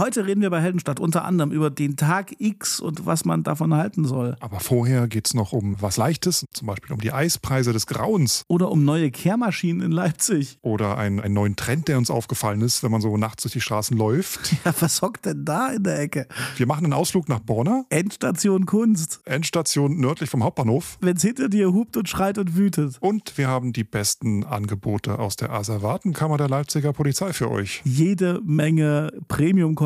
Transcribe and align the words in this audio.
Heute 0.00 0.24
reden 0.24 0.40
wir 0.40 0.48
bei 0.48 0.62
Heldenstadt 0.62 0.98
unter 0.98 1.26
anderem 1.26 1.52
über 1.52 1.68
den 1.68 1.94
Tag 1.94 2.34
X 2.38 2.80
und 2.80 3.04
was 3.04 3.26
man 3.26 3.42
davon 3.42 3.74
halten 3.74 4.06
soll. 4.06 4.34
Aber 4.40 4.58
vorher 4.58 5.06
geht 5.08 5.26
es 5.26 5.34
noch 5.34 5.52
um 5.52 5.76
was 5.78 5.98
Leichtes, 5.98 6.46
zum 6.54 6.68
Beispiel 6.68 6.94
um 6.94 7.02
die 7.02 7.12
Eispreise 7.12 7.74
des 7.74 7.86
Grauens. 7.86 8.46
Oder 8.48 8.70
um 8.70 8.82
neue 8.86 9.10
Kehrmaschinen 9.10 9.82
in 9.82 9.92
Leipzig. 9.92 10.58
Oder 10.62 10.96
einen, 10.96 11.20
einen 11.20 11.34
neuen 11.34 11.54
Trend, 11.54 11.86
der 11.86 11.98
uns 11.98 12.10
aufgefallen 12.10 12.62
ist, 12.62 12.82
wenn 12.82 12.90
man 12.90 13.02
so 13.02 13.14
nachts 13.18 13.42
durch 13.42 13.52
die 13.52 13.60
Straßen 13.60 13.94
läuft. 13.94 14.56
Ja, 14.64 14.74
was 14.80 15.00
hockt 15.00 15.24
denn 15.24 15.44
da 15.44 15.68
in 15.68 15.82
der 15.84 16.00
Ecke? 16.00 16.26
Wir 16.56 16.66
machen 16.66 16.84
einen 16.84 16.92
Ausflug 16.92 17.28
nach 17.28 17.40
Borna. 17.40 17.84
Endstation 17.88 18.66
Kunst. 18.66 19.20
Endstation 19.24 19.98
nördlich 19.98 20.28
vom 20.28 20.44
Hauptbahnhof. 20.44 20.98
Wenn's 21.00 21.22
hinter 21.22 21.48
dir 21.48 21.72
hupt 21.72 21.96
und 21.96 22.08
schreit 22.08 22.36
und 22.36 22.56
wütet. 22.56 22.98
Und 23.00 23.38
wir 23.38 23.48
haben 23.48 23.72
die 23.72 23.84
besten 23.84 24.44
Angebote 24.44 25.18
aus 25.18 25.36
der 25.36 25.50
Asservatenkammer 25.50 26.36
der 26.36 26.48
Leipziger 26.48 26.92
Polizei 26.92 27.32
für 27.32 27.50
euch. 27.50 27.80
Jede 27.84 28.40
Menge 28.44 29.12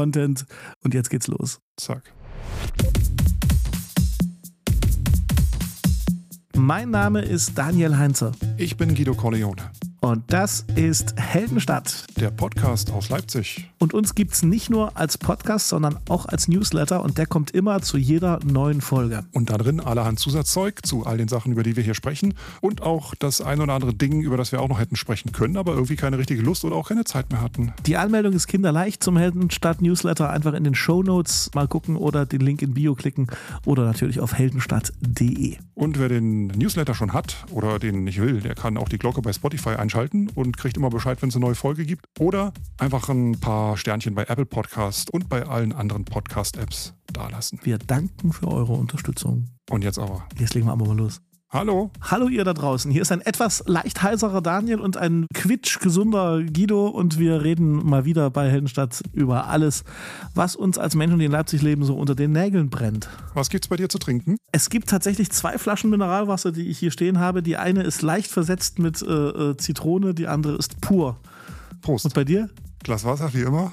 Premium-Content. 0.05 0.47
Und 0.83 0.95
jetzt 0.95 1.11
geht's 1.11 1.27
los. 1.29 1.61
Zack. 1.77 2.13
Mein 6.57 6.91
Name 6.91 7.21
ist 7.21 7.59
Daniel 7.59 7.97
Heinzer. 7.97 8.33
Ich 8.57 8.77
bin 8.77 8.95
Guido 8.95 9.15
Corleone. 9.15 9.71
Und 10.05 10.23
das 10.27 10.67
ist 10.75 11.15
Heldenstadt. 11.19 12.05
Der 12.21 12.31
Podcast 12.31 12.93
aus 12.93 13.09
Leipzig. 13.09 13.71
Und 13.79 13.95
uns 13.95 14.15
gibt 14.15 14.35
es 14.35 14.43
nicht 14.43 14.69
nur 14.69 14.99
als 14.99 15.17
Podcast, 15.17 15.71
sondern 15.71 15.99
auch 16.11 16.27
als 16.27 16.47
Newsletter. 16.47 17.03
Und 17.03 17.17
der 17.17 17.25
kommt 17.25 17.53
immer 17.53 17.81
zu 17.81 17.97
jeder 17.97 18.39
neuen 18.45 18.83
Folge. 18.83 19.25
Und 19.33 19.49
da 19.49 19.57
drin 19.57 19.81
allerhand 19.81 20.19
Zusatzzeug 20.19 20.85
zu 20.85 21.07
all 21.07 21.17
den 21.17 21.29
Sachen, 21.29 21.53
über 21.53 21.63
die 21.63 21.77
wir 21.77 21.83
hier 21.83 21.95
sprechen. 21.95 22.35
Und 22.61 22.83
auch 22.83 23.15
das 23.15 23.41
ein 23.41 23.63
oder 23.63 23.73
andere 23.73 23.95
Ding, 23.95 24.21
über 24.21 24.37
das 24.37 24.53
wir 24.53 24.61
auch 24.61 24.69
noch 24.69 24.79
hätten 24.79 24.97
sprechen 24.97 25.33
können, 25.33 25.57
aber 25.57 25.73
irgendwie 25.73 25.97
keine 25.97 26.19
richtige 26.19 26.43
Lust 26.43 26.67
oder 26.67 26.77
auch 26.77 26.91
keine 26.91 27.05
Zeit 27.05 27.33
mehr 27.33 27.41
hatten. 27.41 27.73
Die 27.87 27.97
Anmeldung 27.97 28.35
ist 28.35 28.47
kinderleicht 28.47 29.03
zum 29.03 29.17
Heldenstadt-Newsletter. 29.17 30.29
Einfach 30.29 30.53
in 30.53 30.65
den 30.65 30.75
Show 30.75 31.03
Notes 31.03 31.51
mal 31.55 31.67
gucken 31.67 31.97
oder 31.97 32.27
den 32.27 32.43
Link 32.43 32.61
in 32.61 32.75
Bio 32.75 32.95
klicken 32.95 33.29
oder 33.65 33.87
natürlich 33.87 34.21
auf 34.21 34.35
heldenstadt.de. 34.35 35.57
Und 35.73 35.99
wer 35.99 36.11
den 36.11 36.49
Newsletter 36.49 36.95
schon 36.95 37.15
hat 37.15 37.47
oder 37.51 37.79
den 37.79 38.05
nicht 38.05 38.21
will, 38.21 38.43
der 38.43 38.55
kann 38.55 38.77
auch 38.77 38.91
die 38.91 38.99
Glocke 38.99 39.23
bei 39.23 39.33
Spotify 39.33 39.71
einschalten 39.71 39.94
und 40.35 40.57
kriegt 40.57 40.77
immer 40.77 40.91
Bescheid, 40.91 41.21
wenn 41.23 41.29
es 41.29 41.37
eine 41.37 41.45
neue 41.45 41.55
Folge 41.55 41.87
gibt. 41.87 42.07
Oder 42.19 42.53
einfach 42.79 43.09
ein 43.09 43.39
paar 43.41 43.77
Sternchen 43.77 44.15
bei 44.15 44.25
Apple 44.25 44.47
Podcast 44.47 45.11
und 45.11 45.29
bei 45.29 45.47
allen 45.47 45.73
anderen 45.73 46.05
Podcast-Apps 46.05 46.95
dalassen. 47.13 47.61
Wir 47.63 47.79
danken 47.79 48.33
für 48.33 48.49
eure 48.49 48.73
Unterstützung. 48.73 49.47
Und 49.71 49.85
jetzt 49.85 49.99
aber. 49.99 50.27
Jetzt 50.39 50.55
legen 50.55 50.67
wir 50.67 50.73
aber 50.73 50.87
mal 50.87 50.97
los. 50.97 51.21
Hallo. 51.55 51.93
Hallo 52.01 52.27
ihr 52.27 52.43
da 52.43 52.53
draußen. 52.53 52.91
Hier 52.91 53.03
ist 53.03 53.13
ein 53.13 53.21
etwas 53.21 53.63
leicht 53.67 54.03
heiserer 54.03 54.43
Daniel 54.43 54.81
und 54.81 54.97
ein 54.97 55.29
quitschgesunder 55.35 56.43
Guido 56.43 56.89
und 56.89 57.21
wir 57.21 57.45
reden 57.45 57.77
mal 57.89 58.05
wieder 58.05 58.29
bei 58.31 58.51
Heldenstadt 58.51 59.03
über 59.13 59.47
alles, 59.47 59.85
was 60.35 60.57
uns 60.57 60.79
als 60.79 60.97
Menschen, 60.97 61.21
die 61.21 61.27
in 61.27 61.31
Leipzig 61.31 61.63
leben, 61.63 61.85
so 61.85 61.95
unter 61.95 62.17
den 62.17 62.33
Nägeln 62.33 62.71
brennt. 62.71 63.09
Was 63.35 63.51
gibt's 63.51 63.69
bei 63.69 63.77
dir 63.77 63.89
zu 63.89 63.99
trinken? 63.99 64.37
Es 64.51 64.69
gibt 64.69 64.89
tatsächlich 64.89 65.31
zwei 65.31 65.57
Flaschen 65.57 65.91
Mineralwasser, 65.91 66.51
die 66.51 66.67
ich 66.67 66.81
hier 66.81 66.91
stehen 66.91 67.21
habe. 67.21 67.41
Die 67.41 67.57
eine 67.57 67.85
ist 67.85 68.03
leicht 68.03 68.33
versetzt 68.33 68.81
mit 68.81 69.01
äh, 69.03 69.13
äh, 69.13 69.57
Zitrone, 69.57 70.13
die 70.13 70.27
andere 70.27 70.57
ist 70.57 70.81
pur. 70.81 71.19
Prost. 71.83 72.05
Und 72.05 72.15
bei 72.15 72.25
dir? 72.25 72.51
Glas 72.85 73.05
Wasser, 73.05 73.33
wie 73.35 73.41
immer. 73.41 73.73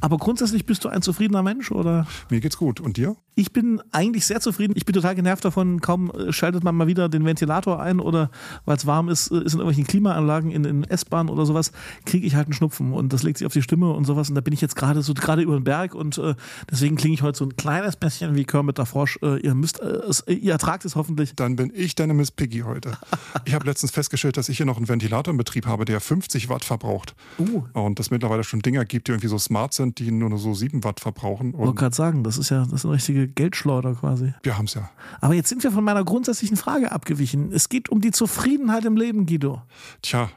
Aber 0.00 0.18
grundsätzlich 0.18 0.66
bist 0.66 0.84
du 0.84 0.88
ein 0.88 1.00
zufriedener 1.00 1.42
Mensch, 1.42 1.70
oder? 1.70 2.06
Mir 2.28 2.40
geht's 2.40 2.58
gut. 2.58 2.80
Und 2.80 2.96
dir? 2.96 3.16
Ich 3.36 3.52
bin 3.52 3.80
eigentlich 3.92 4.26
sehr 4.26 4.40
zufrieden. 4.40 4.74
Ich 4.76 4.84
bin 4.84 4.94
total 4.94 5.14
genervt 5.14 5.44
davon. 5.44 5.80
Kaum 5.80 6.10
äh, 6.10 6.32
schaltet 6.32 6.64
man 6.64 6.74
mal 6.74 6.88
wieder 6.88 7.08
den 7.08 7.24
Ventilator 7.24 7.80
ein 7.80 8.00
oder 8.00 8.30
weil 8.64 8.76
es 8.76 8.84
warm 8.84 9.08
ist, 9.08 9.30
äh, 9.30 9.36
ist 9.36 9.54
in 9.54 9.60
irgendwelchen 9.60 9.86
Klimaanlagen 9.86 10.50
in, 10.50 10.64
in 10.64 10.84
S-Bahn 10.84 11.28
oder 11.28 11.46
sowas, 11.46 11.70
kriege 12.04 12.26
ich 12.26 12.34
halt 12.34 12.48
einen 12.48 12.52
Schnupfen 12.52 12.92
und 12.92 13.12
das 13.12 13.22
legt 13.22 13.38
sich 13.38 13.46
auf 13.46 13.52
die 13.52 13.62
Stimme 13.62 13.92
und 13.92 14.06
sowas. 14.06 14.28
Und 14.28 14.34
da 14.34 14.40
bin 14.40 14.52
ich 14.52 14.60
jetzt 14.60 14.74
gerade 14.74 15.02
so 15.02 15.14
gerade 15.14 15.42
über 15.42 15.54
den 15.54 15.62
Berg 15.62 15.94
und 15.94 16.18
äh, 16.18 16.34
deswegen 16.68 16.96
klinge 16.96 17.14
ich 17.14 17.22
heute 17.22 17.38
so 17.38 17.44
ein 17.44 17.54
kleines 17.56 17.94
bisschen 17.94 18.34
wie 18.34 18.44
Kermit 18.44 18.78
der 18.78 18.86
Frosch. 18.86 19.20
Äh, 19.22 19.38
ihr 19.38 19.54
müsst, 19.54 19.80
äh, 19.80 19.86
es, 19.86 20.24
ihr 20.26 20.50
ertragt 20.50 20.84
es 20.84 20.96
hoffentlich. 20.96 21.34
Dann 21.36 21.54
bin 21.54 21.72
ich 21.72 21.94
deine 21.94 22.14
Miss 22.14 22.32
Piggy 22.32 22.60
heute. 22.60 22.98
ich 23.44 23.54
habe 23.54 23.66
letztens 23.66 23.92
festgestellt, 23.92 24.36
dass 24.36 24.48
ich 24.48 24.56
hier 24.56 24.66
noch 24.66 24.78
einen 24.78 24.88
Ventilator 24.88 25.30
in 25.30 25.38
Betrieb 25.38 25.66
habe, 25.66 25.84
der 25.84 26.00
50 26.00 26.48
Watt 26.48 26.64
verbraucht. 26.64 27.14
Uh. 27.38 27.62
Und 27.72 28.00
das 28.00 28.10
mittlerweile 28.10 28.42
schon 28.48 28.60
Dinger 28.60 28.84
gibt, 28.84 29.08
die 29.08 29.12
irgendwie 29.12 29.28
so 29.28 29.38
smart 29.38 29.74
sind, 29.74 29.98
die 29.98 30.10
nur 30.10 30.36
so 30.38 30.54
7 30.54 30.84
Watt 30.84 31.00
verbrauchen. 31.00 31.50
Ich 31.50 31.58
wollte 31.58 31.74
gerade 31.74 31.94
sagen, 31.94 32.24
das 32.24 32.38
ist 32.38 32.50
ja 32.50 32.64
das 32.64 32.72
ist 32.72 32.84
eine 32.84 32.94
richtige 32.94 33.28
Geldschleuder 33.28 33.94
quasi. 33.94 34.32
Wir 34.42 34.56
haben 34.56 34.64
es 34.64 34.74
ja. 34.74 34.90
Aber 35.20 35.34
jetzt 35.34 35.48
sind 35.48 35.62
wir 35.62 35.70
von 35.70 35.84
meiner 35.84 36.04
grundsätzlichen 36.04 36.56
Frage 36.56 36.92
abgewichen. 36.92 37.52
Es 37.52 37.68
geht 37.68 37.88
um 37.88 38.00
die 38.00 38.10
Zufriedenheit 38.10 38.84
im 38.84 38.96
Leben, 38.96 39.26
Guido. 39.26 39.62
Tja, 40.02 40.30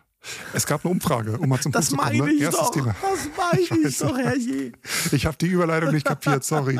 es 0.53 0.65
gab 0.65 0.85
eine 0.85 0.91
Umfrage, 0.91 1.37
um 1.37 1.49
mal 1.49 1.59
zum 1.59 1.71
Das 1.71 1.89
Punkt 1.89 2.05
zu 2.05 2.11
kommen. 2.11 2.27
ne? 2.29 2.33
ich 2.33 2.41
Erstes 2.41 2.61
doch. 2.61 2.71
Thema. 2.71 2.95
Das 3.01 3.29
meine 3.37 3.87
ich 3.87 3.97
doch, 3.97 4.17
herrje. 4.17 4.71
Ich 5.11 5.25
habe 5.25 5.37
die 5.37 5.47
Überleitung 5.47 5.91
nicht 5.93 6.05
kapiert, 6.05 6.43
sorry. 6.43 6.79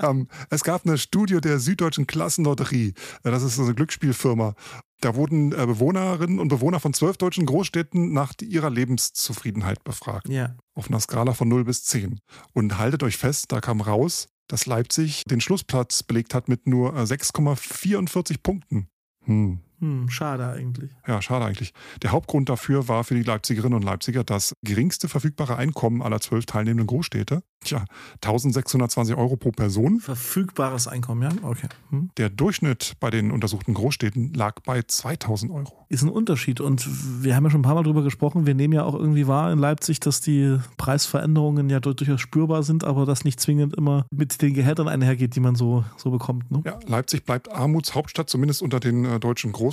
ähm, 0.00 0.28
es 0.50 0.64
gab 0.64 0.86
eine 0.86 0.98
Studie 0.98 1.40
der 1.40 1.58
Süddeutschen 1.60 2.06
Klassenlotterie. 2.06 2.94
Äh, 3.24 3.30
Das 3.30 3.42
ist 3.42 3.56
so 3.56 3.62
eine 3.64 3.74
Glücksspielfirma. 3.74 4.54
Da 5.00 5.14
wurden 5.14 5.52
äh, 5.52 5.66
Bewohnerinnen 5.66 6.38
und 6.38 6.48
Bewohner 6.48 6.78
von 6.80 6.92
zwölf 6.92 7.16
deutschen 7.16 7.46
Großstädten 7.46 8.12
nach 8.12 8.34
ihrer 8.42 8.68
Lebenszufriedenheit 8.70 9.82
befragt. 9.84 10.28
Ja. 10.28 10.56
Auf 10.74 10.88
einer 10.88 11.00
Skala 11.00 11.32
von 11.32 11.48
0 11.48 11.64
bis 11.64 11.84
10. 11.84 12.20
Und 12.52 12.76
haltet 12.78 13.02
euch 13.02 13.16
fest, 13.16 13.46
da 13.48 13.60
kam 13.60 13.80
raus, 13.80 14.28
dass 14.46 14.66
Leipzig 14.66 15.24
den 15.24 15.40
Schlussplatz 15.40 16.02
belegt 16.02 16.34
hat 16.34 16.48
mit 16.48 16.66
nur 16.66 16.94
äh, 16.96 17.02
6,44 17.02 18.36
Punkten. 18.42 18.88
Hm. 19.24 19.60
Hm, 19.80 20.08
schade 20.08 20.46
eigentlich. 20.46 20.90
Ja, 21.06 21.20
schade 21.20 21.44
eigentlich. 21.44 21.72
Der 22.02 22.12
Hauptgrund 22.12 22.48
dafür 22.48 22.88
war 22.88 23.04
für 23.04 23.14
die 23.14 23.22
Leipzigerinnen 23.22 23.74
und 23.74 23.82
Leipziger 23.82 24.24
das 24.24 24.54
geringste 24.62 25.08
verfügbare 25.08 25.56
Einkommen 25.56 26.02
aller 26.02 26.20
zwölf 26.20 26.46
teilnehmenden 26.46 26.86
Großstädte. 26.86 27.42
Tja, 27.62 27.84
1620 28.22 29.16
Euro 29.16 29.36
pro 29.36 29.50
Person. 29.50 30.00
Verfügbares 30.00 30.88
Einkommen, 30.88 31.22
ja? 31.22 31.30
Okay. 31.42 31.68
Hm. 31.90 32.10
Der 32.16 32.30
Durchschnitt 32.30 32.94
bei 33.00 33.10
den 33.10 33.30
untersuchten 33.30 33.74
Großstädten 33.74 34.32
lag 34.32 34.60
bei 34.64 34.82
2000 34.82 35.52
Euro. 35.52 35.86
Ist 35.88 36.02
ein 36.02 36.08
Unterschied. 36.08 36.60
Und 36.60 36.86
wir 37.22 37.36
haben 37.36 37.44
ja 37.44 37.50
schon 37.50 37.60
ein 37.60 37.64
paar 37.64 37.74
Mal 37.74 37.82
drüber 37.82 38.02
gesprochen. 38.02 38.46
Wir 38.46 38.54
nehmen 38.54 38.72
ja 38.72 38.84
auch 38.84 38.94
irgendwie 38.94 39.26
wahr 39.26 39.52
in 39.52 39.58
Leipzig, 39.58 40.00
dass 40.00 40.20
die 40.20 40.58
Preisveränderungen 40.78 41.68
ja 41.68 41.80
dur- 41.80 41.94
durchaus 41.94 42.20
spürbar 42.20 42.62
sind, 42.62 42.84
aber 42.84 43.06
das 43.06 43.24
nicht 43.24 43.40
zwingend 43.40 43.74
immer 43.76 44.06
mit 44.10 44.40
den 44.42 44.54
Gehältern 44.54 44.88
einhergeht, 44.88 45.36
die 45.36 45.40
man 45.40 45.54
so, 45.54 45.84
so 45.96 46.10
bekommt. 46.10 46.50
Ne? 46.50 46.62
Ja, 46.64 46.78
Leipzig 46.86 47.24
bleibt 47.24 47.50
Armutshauptstadt, 47.52 48.30
zumindest 48.30 48.62
unter 48.62 48.80
den 48.80 49.04
äh, 49.04 49.20
deutschen 49.20 49.52
Großstädten. 49.52 49.69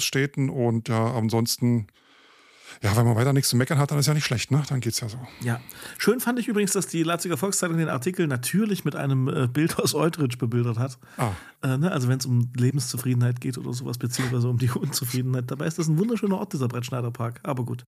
Und 0.50 0.90
ja, 0.90 1.14
ansonsten, 1.14 1.88
ja, 2.82 2.96
wenn 2.96 3.06
man 3.06 3.16
weiter 3.16 3.34
nichts 3.34 3.50
zu 3.50 3.58
meckern 3.58 3.80
hat, 3.80 3.92
dann 3.92 3.98
ist 4.00 4.08
ja 4.08 4.14
nicht 4.14 4.26
schlecht, 4.26 4.52
ne? 4.52 4.62
Dann 4.70 4.80
geht's 4.80 5.00
ja 5.00 5.10
so. 5.10 5.18
Ja. 5.42 5.60
Schön 5.98 6.20
fand 6.20 6.40
ich 6.40 6.48
übrigens, 6.48 6.74
dass 6.74 6.88
die 6.88 7.04
Leipziger 7.04 7.38
Volkszeitung 7.38 7.78
den 7.78 7.90
Artikel 7.90 8.28
natürlich 8.28 8.86
mit 8.86 8.96
einem 8.96 9.28
äh, 9.28 9.48
Bild 9.48 9.80
aus 9.80 9.94
Eutrich 9.96 10.38
bebildert 10.38 10.78
hat. 10.78 10.98
Ah, 11.18 11.32
Äh, 11.64 11.78
ne? 11.78 11.92
Also 11.92 12.08
wenn 12.08 12.20
es 12.20 12.26
um 12.26 12.52
Lebenszufriedenheit 12.56 13.42
geht 13.42 13.58
oder 13.58 13.74
sowas, 13.74 13.98
beziehungsweise 13.98 14.48
um 14.48 14.58
die 14.58 14.70
Unzufriedenheit. 14.76 15.50
Dabei 15.50 15.66
ist 15.66 15.80
das 15.80 15.88
ein 15.88 15.98
wunderschöner 15.98 16.38
Ort, 16.38 16.54
dieser 16.54 16.68
Brettschneiderpark. 16.68 17.40
Aber 17.44 17.66
gut. 17.66 17.84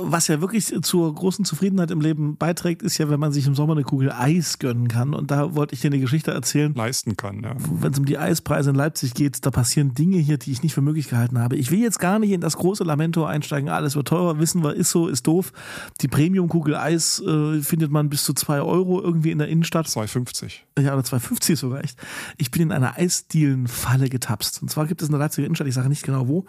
Was 0.00 0.28
ja 0.28 0.40
wirklich 0.40 0.72
zur 0.82 1.14
großen 1.14 1.44
Zufriedenheit 1.44 1.90
im 1.90 2.00
Leben 2.00 2.36
beiträgt, 2.36 2.82
ist 2.82 2.98
ja, 2.98 3.08
wenn 3.10 3.18
man 3.18 3.32
sich 3.32 3.46
im 3.46 3.54
Sommer 3.54 3.72
eine 3.72 3.82
Kugel 3.82 4.12
Eis 4.12 4.58
gönnen 4.58 4.88
kann. 4.88 5.14
Und 5.14 5.30
da 5.30 5.54
wollte 5.54 5.74
ich 5.74 5.80
dir 5.80 5.88
eine 5.88 5.98
Geschichte 5.98 6.30
erzählen. 6.30 6.74
leisten 6.74 7.16
kann, 7.16 7.42
ja. 7.42 7.54
Wenn 7.58 7.92
es 7.92 7.98
um 7.98 8.04
die 8.04 8.18
Eispreise 8.18 8.70
in 8.70 8.76
Leipzig 8.76 9.14
geht, 9.14 9.44
da 9.44 9.50
passieren 9.50 9.94
Dinge 9.94 10.18
hier, 10.18 10.38
die 10.38 10.52
ich 10.52 10.62
nicht 10.62 10.74
für 10.74 10.80
möglich 10.80 11.08
gehalten 11.08 11.38
habe. 11.38 11.56
Ich 11.56 11.70
will 11.70 11.80
jetzt 11.80 11.98
gar 11.98 12.18
nicht 12.18 12.30
in 12.30 12.40
das 12.40 12.56
große 12.56 12.84
Lamento 12.84 13.24
einsteigen. 13.24 13.68
Alles 13.68 13.96
wird 13.96 14.08
teurer, 14.08 14.38
wissen 14.38 14.62
wir, 14.62 14.74
ist 14.74 14.90
so, 14.90 15.08
ist 15.08 15.26
doof. 15.26 15.52
Die 16.00 16.08
Premium-Kugel 16.08 16.76
Eis 16.76 17.20
äh, 17.20 17.60
findet 17.60 17.90
man 17.90 18.08
bis 18.08 18.24
zu 18.24 18.34
2 18.34 18.60
Euro 18.60 19.00
irgendwie 19.00 19.30
in 19.30 19.38
der 19.38 19.48
Innenstadt. 19.48 19.86
2,50. 19.86 20.60
Ja, 20.78 20.94
oder 20.94 21.02
2,50 21.02 21.56
sogar 21.56 21.82
echt. 21.82 21.98
Ich 22.36 22.50
bin 22.50 22.62
in 22.62 22.72
einer 22.72 22.96
Eisdielenfalle 22.96 24.08
getapst. 24.08 24.62
Und 24.62 24.70
zwar 24.70 24.86
gibt 24.86 25.02
es 25.02 25.08
in 25.08 25.12
der 25.12 25.18
Leipziger 25.18 25.46
Innenstadt, 25.46 25.66
ich 25.66 25.74
sage 25.74 25.88
nicht 25.88 26.04
genau 26.04 26.28
wo, 26.28 26.44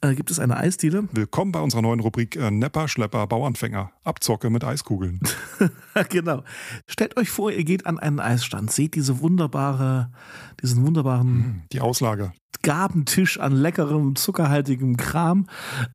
äh, 0.00 0.14
gibt 0.14 0.30
es 0.30 0.38
eine 0.38 0.56
Eisdiele. 0.56 1.08
Willkommen 1.12 1.52
bei 1.52 1.60
unserer 1.60 1.82
neuen 1.82 2.00
Rubrik 2.00 2.36
äh, 2.36 2.50
Nepper, 2.50 2.88
Schlepper, 2.92 3.26
Bauernfänger. 3.26 3.90
Abzocke 4.04 4.50
mit 4.50 4.64
Eiskugeln. 4.64 5.18
genau. 6.10 6.44
Stellt 6.86 7.16
euch 7.16 7.30
vor, 7.30 7.50
ihr 7.50 7.64
geht 7.64 7.86
an 7.86 7.98
einen 7.98 8.20
Eisstand, 8.20 8.70
seht 8.70 8.94
diese 8.94 9.20
wunderbare, 9.20 10.12
diesen 10.60 10.84
wunderbaren 10.84 11.64
Die 11.72 11.80
Auslage. 11.80 12.34
Gabentisch 12.62 13.38
an 13.40 13.52
leckerem, 13.52 14.16
zuckerhaltigem 14.16 14.96
Kram. 14.96 15.46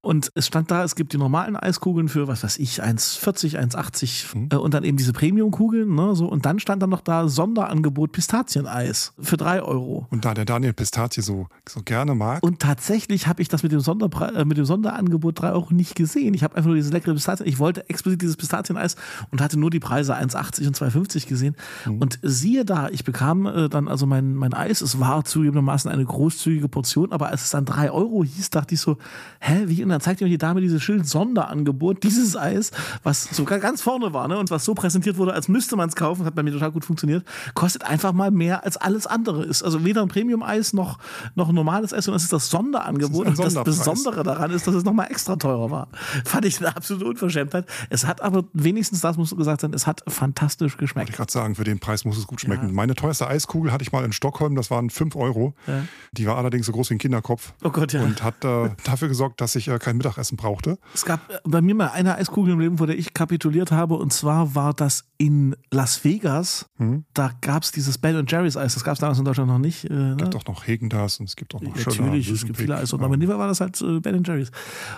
Und 0.02 0.32
es 0.36 0.48
stand 0.48 0.72
da, 0.72 0.84
es 0.84 0.96
gibt 0.96 1.14
die 1.14 1.18
normalen 1.18 1.56
Eiskugeln 1.56 2.10
für, 2.10 2.28
was 2.28 2.44
weiß 2.44 2.58
ich, 2.60 2.84
1,40, 2.84 3.58
1,80 3.58 4.54
äh, 4.54 4.56
und 4.58 4.74
dann 4.74 4.84
eben 4.84 4.98
diese 4.98 5.14
Premium-Kugeln. 5.14 5.94
Ne, 5.94 6.16
so. 6.16 6.28
Und 6.28 6.46
dann 6.46 6.60
stand 6.60 6.82
da 6.82 6.88
noch 6.88 7.02
da 7.02 7.28
Sonderangebot 7.28 8.12
Pistazieneis 8.12 9.14
für 9.20 9.38
3 9.38 9.62
Euro. 9.62 10.08
Und 10.10 10.26
da 10.26 10.34
der 10.34 10.46
Daniel 10.46 10.74
Pistazie 10.74 11.22
so, 11.22 11.48
so 11.68 11.82
gerne 11.84 12.16
mag, 12.16 12.44
Und 12.44 12.60
tatsächlich 12.60 13.28
habe 13.28 13.42
ich 13.42 13.48
das 13.48 13.64
mit 13.64 13.72
dem, 13.72 13.80
Sonderpre 13.80 14.34
äh, 14.34 14.46
mit 14.46 14.58
dem 14.58 14.66
Sonderangebot 14.66 15.42
3 15.42 15.52
Euro 15.52 15.74
nicht 15.74 15.96
gesehen. 15.96 16.34
Ich 16.34 16.44
habe 16.44 16.56
einfach 16.56 16.68
nur 16.68 16.76
dieses 16.76 16.92
leckere 16.92 17.14
Pistazien. 17.14 17.48
Ich 17.48 17.60
wollte 17.60 17.90
explizit 17.90 18.22
dieses 18.22 18.38
Pistazieneis 18.38 18.96
und 19.32 19.42
hatte 19.42 19.60
nur 19.60 19.70
die 19.70 19.80
Preise 19.80 20.16
1,80 20.16 20.68
und 20.68 20.78
2,50 20.78 21.28
gesehen. 21.28 21.56
Und 21.86 22.20
siehe 22.22 22.66
da, 22.66 22.90
ich 22.90 23.04
bekam 23.04 23.46
äh, 23.46 23.70
dann 23.70 23.88
also 23.88 24.06
mein, 24.06 24.36
mein 24.36 24.54
Eis. 24.54 24.82
Es 24.82 25.00
war 25.00 25.24
zugegebenermaßen 25.24 25.90
eine 25.90 26.06
großzügige 26.06 26.57
großzügige 26.58 26.68
Portion, 26.68 27.12
aber 27.12 27.30
als 27.30 27.44
es 27.44 27.50
dann 27.52 27.66
drei 27.66 27.92
Euro 27.92 28.24
hieß, 28.24 28.50
dachte 28.50 28.76
ich 28.76 28.82
so, 28.82 28.98
hä, 29.40 29.64
wie? 29.68 29.84
Und 29.84 29.90
dann 29.90 30.02
zeigte 30.02 30.24
mir 30.24 30.30
die 30.30 30.38
Dame 30.38 30.62
dieses 30.62 30.82
Schild 30.82 31.08
Sonderangebot, 31.08 32.04
dieses 32.04 32.36
Eis, 32.36 32.72
was 33.04 33.24
sogar 33.24 33.60
ganz 33.60 33.82
vorne 33.82 34.14
war, 34.14 34.28
ne? 34.28 34.38
Und 34.38 34.52
was 34.52 34.66
so 34.66 34.74
präsentiert 34.74 35.18
wurde, 35.18 35.34
als 35.34 35.48
müsste 35.48 35.76
man 35.76 35.90
es 35.90 35.96
kaufen, 35.96 36.26
hat 36.26 36.36
bei 36.36 36.44
mir 36.44 36.52
total 36.52 36.72
gut 36.72 36.86
funktioniert, 36.86 37.26
kostet 37.54 37.84
einfach 37.84 38.14
mal 38.14 38.32
mehr 38.32 38.64
als 38.64 38.78
alles 38.78 39.08
andere 39.08 39.44
ist. 39.44 39.64
Also 39.64 39.84
weder 39.84 40.02
ein 40.02 40.08
Premium-Eis 40.08 40.74
noch, 40.74 41.00
noch 41.36 41.50
ein 41.50 41.56
normales 41.56 41.94
Eis, 41.94 42.06
sondern 42.06 42.18
es 42.18 42.24
ist 42.24 42.34
das 42.34 42.50
Sonderangebot. 42.50 43.28
Das 43.28 43.54
das 43.54 43.64
Besondere 43.64 44.24
daran 44.24 44.52
ist, 44.52 44.68
dass 44.68 44.76
es 44.76 44.84
nochmal 44.84 45.08
extra 45.10 45.36
teurer 45.36 45.72
war. 45.72 45.88
Fand 46.26 46.46
ich 46.46 46.60
eine 46.60 46.76
absolute 46.76 47.06
Unverschämtheit. 47.06 47.66
Es 47.90 48.06
hat 48.06 48.22
aber 48.22 48.46
wenigstens, 48.54 49.02
das 49.02 49.18
muss 49.18 49.36
gesagt 49.36 49.62
sein, 49.62 49.74
es 49.74 49.88
hat 49.88 50.04
fantastisch 50.08 50.78
geschmeckt. 50.78 51.08
Wollte 51.08 51.12
ich 51.12 51.18
gerade 51.18 51.32
sagen, 51.32 51.56
für 51.56 51.64
den 51.64 51.80
Preis 51.80 52.06
muss 52.06 52.18
es 52.18 52.28
gut 52.28 52.42
schmecken. 52.42 52.68
Ja. 52.68 52.74
Meine 52.74 52.96
teuerste 52.96 53.28
Eiskugel 53.28 53.72
hatte 53.72 53.84
ich 53.84 53.92
mal 53.92 54.04
in 54.04 54.14
Stockholm, 54.14 54.56
das 54.56 54.72
waren 54.72 54.90
5 54.90 55.16
Euro. 55.16 55.54
Ja. 55.68 55.84
Die 56.12 56.26
war 56.26 56.38
allerdings 56.48 56.66
so 56.66 56.72
groß 56.72 56.90
wie 56.90 56.96
ein 56.96 56.98
Kinderkopf. 56.98 57.54
Oh 57.64 57.70
Gott, 57.70 57.94
ja. 57.94 58.02
Und 58.02 58.24
hat 58.24 58.44
äh, 58.44 58.70
dafür 58.84 59.08
gesorgt, 59.08 59.42
dass 59.42 59.56
ich 59.56 59.68
äh, 59.68 59.78
kein 59.80 59.98
Mittagessen 59.98 60.38
brauchte. 60.38 60.80
Es 60.94 61.06
gab 61.06 61.30
äh, 61.30 61.38
bei 61.44 61.62
mir 61.62 61.76
mal 61.76 61.90
eine 61.90 62.16
Eiskugel 62.16 62.54
im 62.54 62.60
Leben, 62.60 62.78
vor 62.78 62.88
der 62.88 62.98
ich 62.98 63.14
kapituliert 63.14 63.72
habe. 63.72 63.96
Und 63.96 64.14
zwar 64.14 64.56
war 64.56 64.74
das 64.74 65.06
in 65.18 65.56
Las 65.72 66.04
Vegas. 66.04 66.68
Mhm. 66.78 67.06
Da 67.14 67.32
gab 67.42 67.64
es 67.64 67.72
dieses 67.72 67.98
Ben 67.98 68.26
Jerry's 68.28 68.56
Eis. 68.56 68.74
Das 68.76 68.84
gab 68.84 68.94
es 68.94 69.00
damals 69.00 69.20
in 69.20 69.26
Deutschland 69.26 69.50
noch 69.50 69.58
nicht. 69.58 69.86
Äh, 69.86 69.94
ne? 69.94 70.12
Es 70.12 70.18
gibt 70.18 70.36
auch 70.36 70.46
noch 70.46 70.66
Hegendas 70.66 71.20
und 71.20 71.28
es 71.28 71.36
gibt 71.36 71.54
auch 71.56 71.62
noch 71.62 71.76
ja, 71.76 71.84
Natürlich, 71.86 72.30
es 72.30 72.46
gibt 72.46 72.58
viele 72.58 72.78
Eissorten. 72.78 73.04
Aber 73.04 73.16
in 73.16 73.20
dem 73.20 73.30
Fall 73.30 73.40
war 73.40 73.48
das 73.48 73.60
halt 73.60 73.80
äh, 73.82 74.00
Ben 74.00 74.24
Jerry's. 74.24 74.52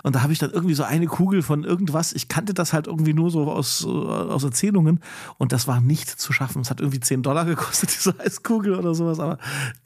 Und 0.03 0.15
da 0.15 0.21
habe 0.21 0.33
ich 0.33 0.39
dann 0.39 0.51
irgendwie 0.51 0.75
so 0.75 0.83
eine 0.83 1.07
Kugel 1.07 1.41
von 1.41 1.63
irgendwas. 1.63 2.13
Ich 2.13 2.27
kannte 2.27 2.53
das 2.53 2.73
halt 2.73 2.87
irgendwie 2.87 3.13
nur 3.13 3.31
so 3.31 3.51
aus, 3.51 3.85
äh, 3.85 3.89
aus 3.89 4.43
Erzählungen. 4.43 4.99
Und 5.37 5.51
das 5.51 5.67
war 5.67 5.81
nicht 5.81 6.09
zu 6.09 6.33
schaffen. 6.33 6.61
Es 6.61 6.69
hat 6.69 6.79
irgendwie 6.79 6.99
10 6.99 7.23
Dollar 7.23 7.45
gekostet, 7.45 7.89
diese 7.97 8.19
Eiskugel 8.19 8.75
oder 8.75 8.93
sowas. 8.93 9.19
Aber 9.19 9.37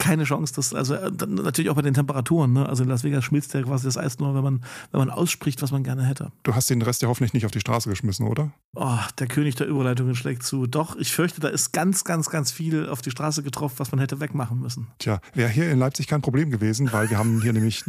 keine 0.04 0.24
Chance. 0.24 0.52
Das, 0.54 0.74
also 0.74 0.94
äh, 0.94 1.10
natürlich 1.26 1.70
auch 1.70 1.76
bei 1.76 1.82
den 1.82 1.94
Temperaturen. 1.94 2.52
Ne? 2.52 2.68
Also 2.68 2.82
in 2.82 2.90
Las 2.90 3.04
Vegas 3.04 3.24
schmilzt 3.24 3.54
ja 3.54 3.62
quasi 3.62 3.86
das 3.86 3.96
Eis 3.96 4.18
nur, 4.18 4.34
wenn 4.34 4.44
man, 4.44 4.64
wenn 4.92 4.98
man 4.98 5.10
ausspricht, 5.10 5.62
was 5.62 5.72
man 5.72 5.82
gerne 5.82 6.04
hätte. 6.04 6.30
Du 6.42 6.54
hast 6.54 6.68
den 6.68 6.82
Rest 6.82 7.00
ja 7.00 7.08
hoffentlich 7.08 7.32
nicht 7.32 7.46
auf 7.46 7.52
die 7.52 7.60
Straße 7.60 7.88
geschmissen, 7.88 8.26
oder? 8.26 8.52
Oh, 8.74 8.98
der 9.18 9.26
König 9.28 9.54
der 9.54 9.66
Überleitungen 9.66 10.14
schlägt 10.14 10.42
zu. 10.42 10.66
Doch, 10.66 10.96
ich 10.96 11.12
fürchte, 11.12 11.40
da 11.40 11.48
ist 11.48 11.72
ganz, 11.72 12.04
ganz, 12.04 12.28
ganz 12.28 12.52
viel 12.52 12.88
auf 12.88 13.00
die 13.00 13.10
Straße 13.10 13.42
getroffen, 13.42 13.76
was 13.78 13.92
man 13.92 13.98
hätte 13.98 14.20
wegmachen 14.20 14.60
müssen. 14.60 14.88
Tja, 14.98 15.20
wäre 15.32 15.48
hier 15.48 15.70
in 15.70 15.78
Leipzig 15.78 16.06
kein 16.06 16.20
Problem 16.20 16.50
gewesen, 16.50 16.92
weil 16.92 17.08
wir 17.08 17.18
haben 17.18 17.40
hier 17.40 17.52
nämlich 17.54 17.84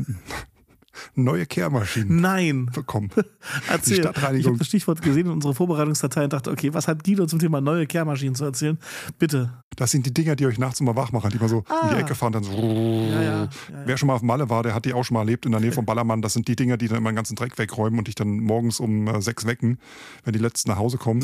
neue 1.16 1.46
Kehrmaschinen 1.46 2.22
Nein. 2.22 2.70
bekommen. 2.74 3.10
Erzähl. 3.70 4.00
Ich 4.00 4.46
habe 4.46 4.58
das 4.58 4.68
Stichwort 4.68 5.02
gesehen 5.02 5.28
in 5.28 5.34
unserer 5.34 5.54
Vorbereitungsdatei 5.54 6.26
und 6.26 6.34
dachte, 6.34 6.52
okay, 6.52 6.74
was 6.74 6.88
hat 6.88 7.04
Guido 7.04 7.26
zum 7.26 7.40
Thema 7.40 7.62
neue 7.62 7.88
Kehrmaschinen 7.88 8.36
zu 8.36 8.46
erzählen? 8.46 8.78
Bitte. 9.20 9.52
Das 9.76 9.92
sind 9.92 10.06
die 10.06 10.14
Dinger, 10.14 10.36
die 10.36 10.46
euch 10.46 10.58
nachts 10.58 10.80
immer 10.80 10.96
wach 10.96 11.12
machen, 11.12 11.30
die 11.32 11.38
man 11.38 11.50
so 11.50 11.64
ah. 11.68 11.82
in 11.84 11.90
die 11.90 11.96
ah. 11.96 12.00
Ecke 12.00 12.16
fahren, 12.16 12.34
dann 12.34 12.44
so. 12.44 12.52
Ja, 12.52 13.22
ja, 13.22 13.44
ja, 13.44 13.50
Wer 13.86 13.98
schon 13.98 14.08
mal 14.08 14.16
auf 14.16 14.22
Malle 14.22 14.50
war, 14.50 14.64
der 14.64 14.74
hat 14.74 14.86
die 14.86 14.94
auch 14.94 15.04
schon 15.04 15.16
mal 15.16 15.22
erlebt 15.22 15.46
in 15.46 15.52
der 15.52 15.60
Nähe 15.60 15.72
vom 15.72 15.86
Ballermann. 15.86 16.22
Das 16.22 16.34
sind 16.34 16.48
die 16.48 16.56
Dinger, 16.56 16.78
die 16.78 16.88
dann 16.88 16.98
immer 16.98 17.12
den 17.12 17.16
ganzen 17.16 17.36
Dreck 17.36 17.58
wegräumen 17.58 18.00
und 18.00 18.08
dich 18.08 18.16
dann 18.16 18.40
morgens 18.40 18.80
um 18.80 19.08
äh, 19.08 19.22
sechs 19.22 19.46
wecken, 19.46 19.80
wenn 20.24 20.34
die 20.34 20.40
letzten 20.40 20.70
nach 20.70 20.78
Hause 20.78 20.98
kommen. 20.98 21.22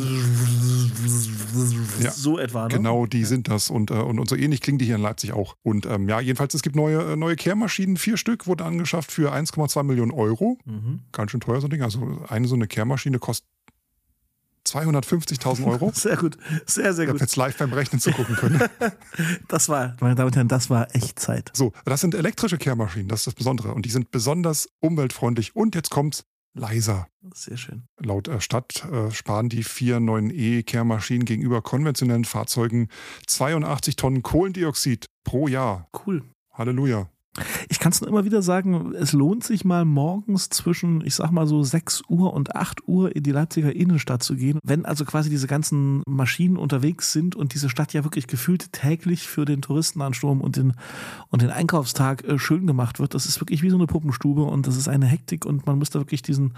So 2.11 2.39
etwa, 2.39 2.67
ne? 2.67 2.75
Genau, 2.75 3.05
die 3.05 3.25
sind 3.25 3.47
das. 3.47 3.69
Und, 3.69 3.91
äh, 3.91 3.95
und, 3.95 4.19
und, 4.19 4.29
so 4.29 4.35
ähnlich 4.35 4.61
klingen 4.61 4.79
die 4.79 4.85
hier 4.85 4.95
in 4.95 5.01
Leipzig 5.01 5.33
auch. 5.33 5.55
Und 5.63 5.85
ähm, 5.85 6.09
ja, 6.09 6.19
jedenfalls, 6.19 6.53
es 6.53 6.61
gibt 6.61 6.75
neue, 6.75 7.13
äh, 7.13 7.15
neue 7.15 7.35
Kehrmaschinen. 7.35 7.97
Vier 7.97 8.17
Stück 8.17 8.47
wurden 8.47 8.63
angeschafft 8.63 9.11
für 9.11 9.31
1,2 9.61 9.83
Millionen 9.83 10.11
Euro. 10.11 10.57
Mhm. 10.65 11.01
Ganz 11.11 11.31
schön 11.31 11.39
teuer 11.39 11.61
so 11.61 11.67
ein 11.67 11.71
Ding. 11.71 11.81
Also 11.81 12.23
eine 12.27 12.47
so 12.47 12.55
eine 12.55 12.67
Kehrmaschine 12.67 13.19
kostet 13.19 13.47
250.000 14.65 15.65
Euro. 15.65 15.91
Sehr 15.93 16.17
gut, 16.17 16.37
sehr, 16.65 16.93
sehr 16.93 17.07
gut. 17.07 17.15
Ich 17.15 17.21
jetzt 17.21 17.35
live 17.35 17.57
beim 17.57 17.73
Rechnen 17.73 17.99
zugucken 18.01 18.35
können. 18.35 18.61
das 19.47 19.69
war, 19.69 19.97
meine 19.99 20.15
Damen 20.15 20.27
und 20.27 20.35
Herren, 20.35 20.47
das 20.47 20.69
war 20.69 20.93
echt 20.95 21.19
Zeit. 21.19 21.49
So, 21.53 21.73
das 21.85 22.01
sind 22.01 22.13
elektrische 22.13 22.57
Kehrmaschinen, 22.57 23.07
das 23.07 23.21
ist 23.21 23.27
das 23.27 23.33
Besondere. 23.33 23.73
Und 23.73 23.85
die 23.85 23.89
sind 23.89 24.11
besonders 24.11 24.69
umweltfreundlich. 24.79 25.55
Und 25.55 25.75
jetzt 25.75 25.89
kommt's 25.89 26.25
leiser. 26.53 27.07
Sehr 27.33 27.57
schön. 27.57 27.83
Laut 27.99 28.27
äh, 28.27 28.41
Stadt 28.41 28.85
äh, 28.91 29.11
sparen 29.11 29.49
die 29.49 29.63
vier 29.63 29.99
neuen 29.99 30.29
E-Kehrmaschinen 30.29 31.25
gegenüber 31.25 31.61
konventionellen 31.61 32.25
Fahrzeugen 32.25 32.89
82 33.27 33.95
Tonnen 33.95 34.21
Kohlendioxid 34.21 35.07
pro 35.23 35.47
Jahr. 35.47 35.87
Cool. 36.05 36.23
Halleluja. 36.51 37.09
Ich 37.69 37.79
kann 37.79 37.93
es 37.93 38.01
nur 38.01 38.09
immer 38.09 38.25
wieder 38.25 38.41
sagen, 38.41 38.93
es 38.93 39.13
lohnt 39.13 39.45
sich 39.45 39.63
mal 39.63 39.85
morgens 39.85 40.49
zwischen, 40.49 41.05
ich 41.05 41.15
sag 41.15 41.31
mal 41.31 41.47
so 41.47 41.63
6 41.63 42.03
Uhr 42.09 42.33
und 42.33 42.55
8 42.55 42.87
Uhr 42.89 43.15
in 43.15 43.23
die 43.23 43.31
Leipziger 43.31 43.73
Innenstadt 43.73 44.21
zu 44.21 44.35
gehen. 44.35 44.59
Wenn 44.63 44.85
also 44.85 45.05
quasi 45.05 45.29
diese 45.29 45.47
ganzen 45.47 46.03
Maschinen 46.05 46.57
unterwegs 46.57 47.13
sind 47.13 47.37
und 47.37 47.53
diese 47.53 47.69
Stadt 47.69 47.93
ja 47.93 48.03
wirklich 48.03 48.27
gefühlt 48.27 48.73
täglich 48.73 49.27
für 49.27 49.45
den 49.45 49.61
Touristenansturm 49.61 50.41
und 50.41 50.57
den, 50.57 50.73
und 51.29 51.41
den 51.41 51.51
Einkaufstag 51.51 52.25
äh, 52.25 52.37
schön 52.37 52.67
gemacht 52.67 52.99
wird. 52.99 53.13
Das 53.13 53.25
ist 53.25 53.39
wirklich 53.39 53.63
wie 53.63 53.69
so 53.69 53.77
eine 53.77 53.87
Puppenstube 53.87 54.43
und 54.43 54.67
das 54.67 54.75
ist 54.75 54.89
eine 54.89 55.05
Hektik 55.05 55.45
und 55.45 55.65
man 55.65 55.77
muss 55.77 55.89
da 55.89 55.99
wirklich 55.99 56.21
diesen, 56.21 56.53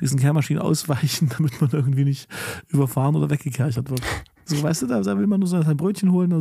diesen 0.00 0.18
Kehrmaschinen 0.18 0.60
ausweichen, 0.60 1.28
damit 1.36 1.60
man 1.60 1.70
irgendwie 1.70 2.04
nicht 2.04 2.28
überfahren 2.68 3.14
oder 3.14 3.30
weggekerchert 3.30 3.90
wird. 3.90 4.02
So, 4.48 4.62
weißt 4.62 4.82
du, 4.82 4.86
da, 4.86 5.04
will 5.18 5.26
man 5.26 5.40
nur 5.40 5.48
sein 5.48 5.76
Brötchen 5.76 6.12
holen 6.12 6.32
und 6.32 6.40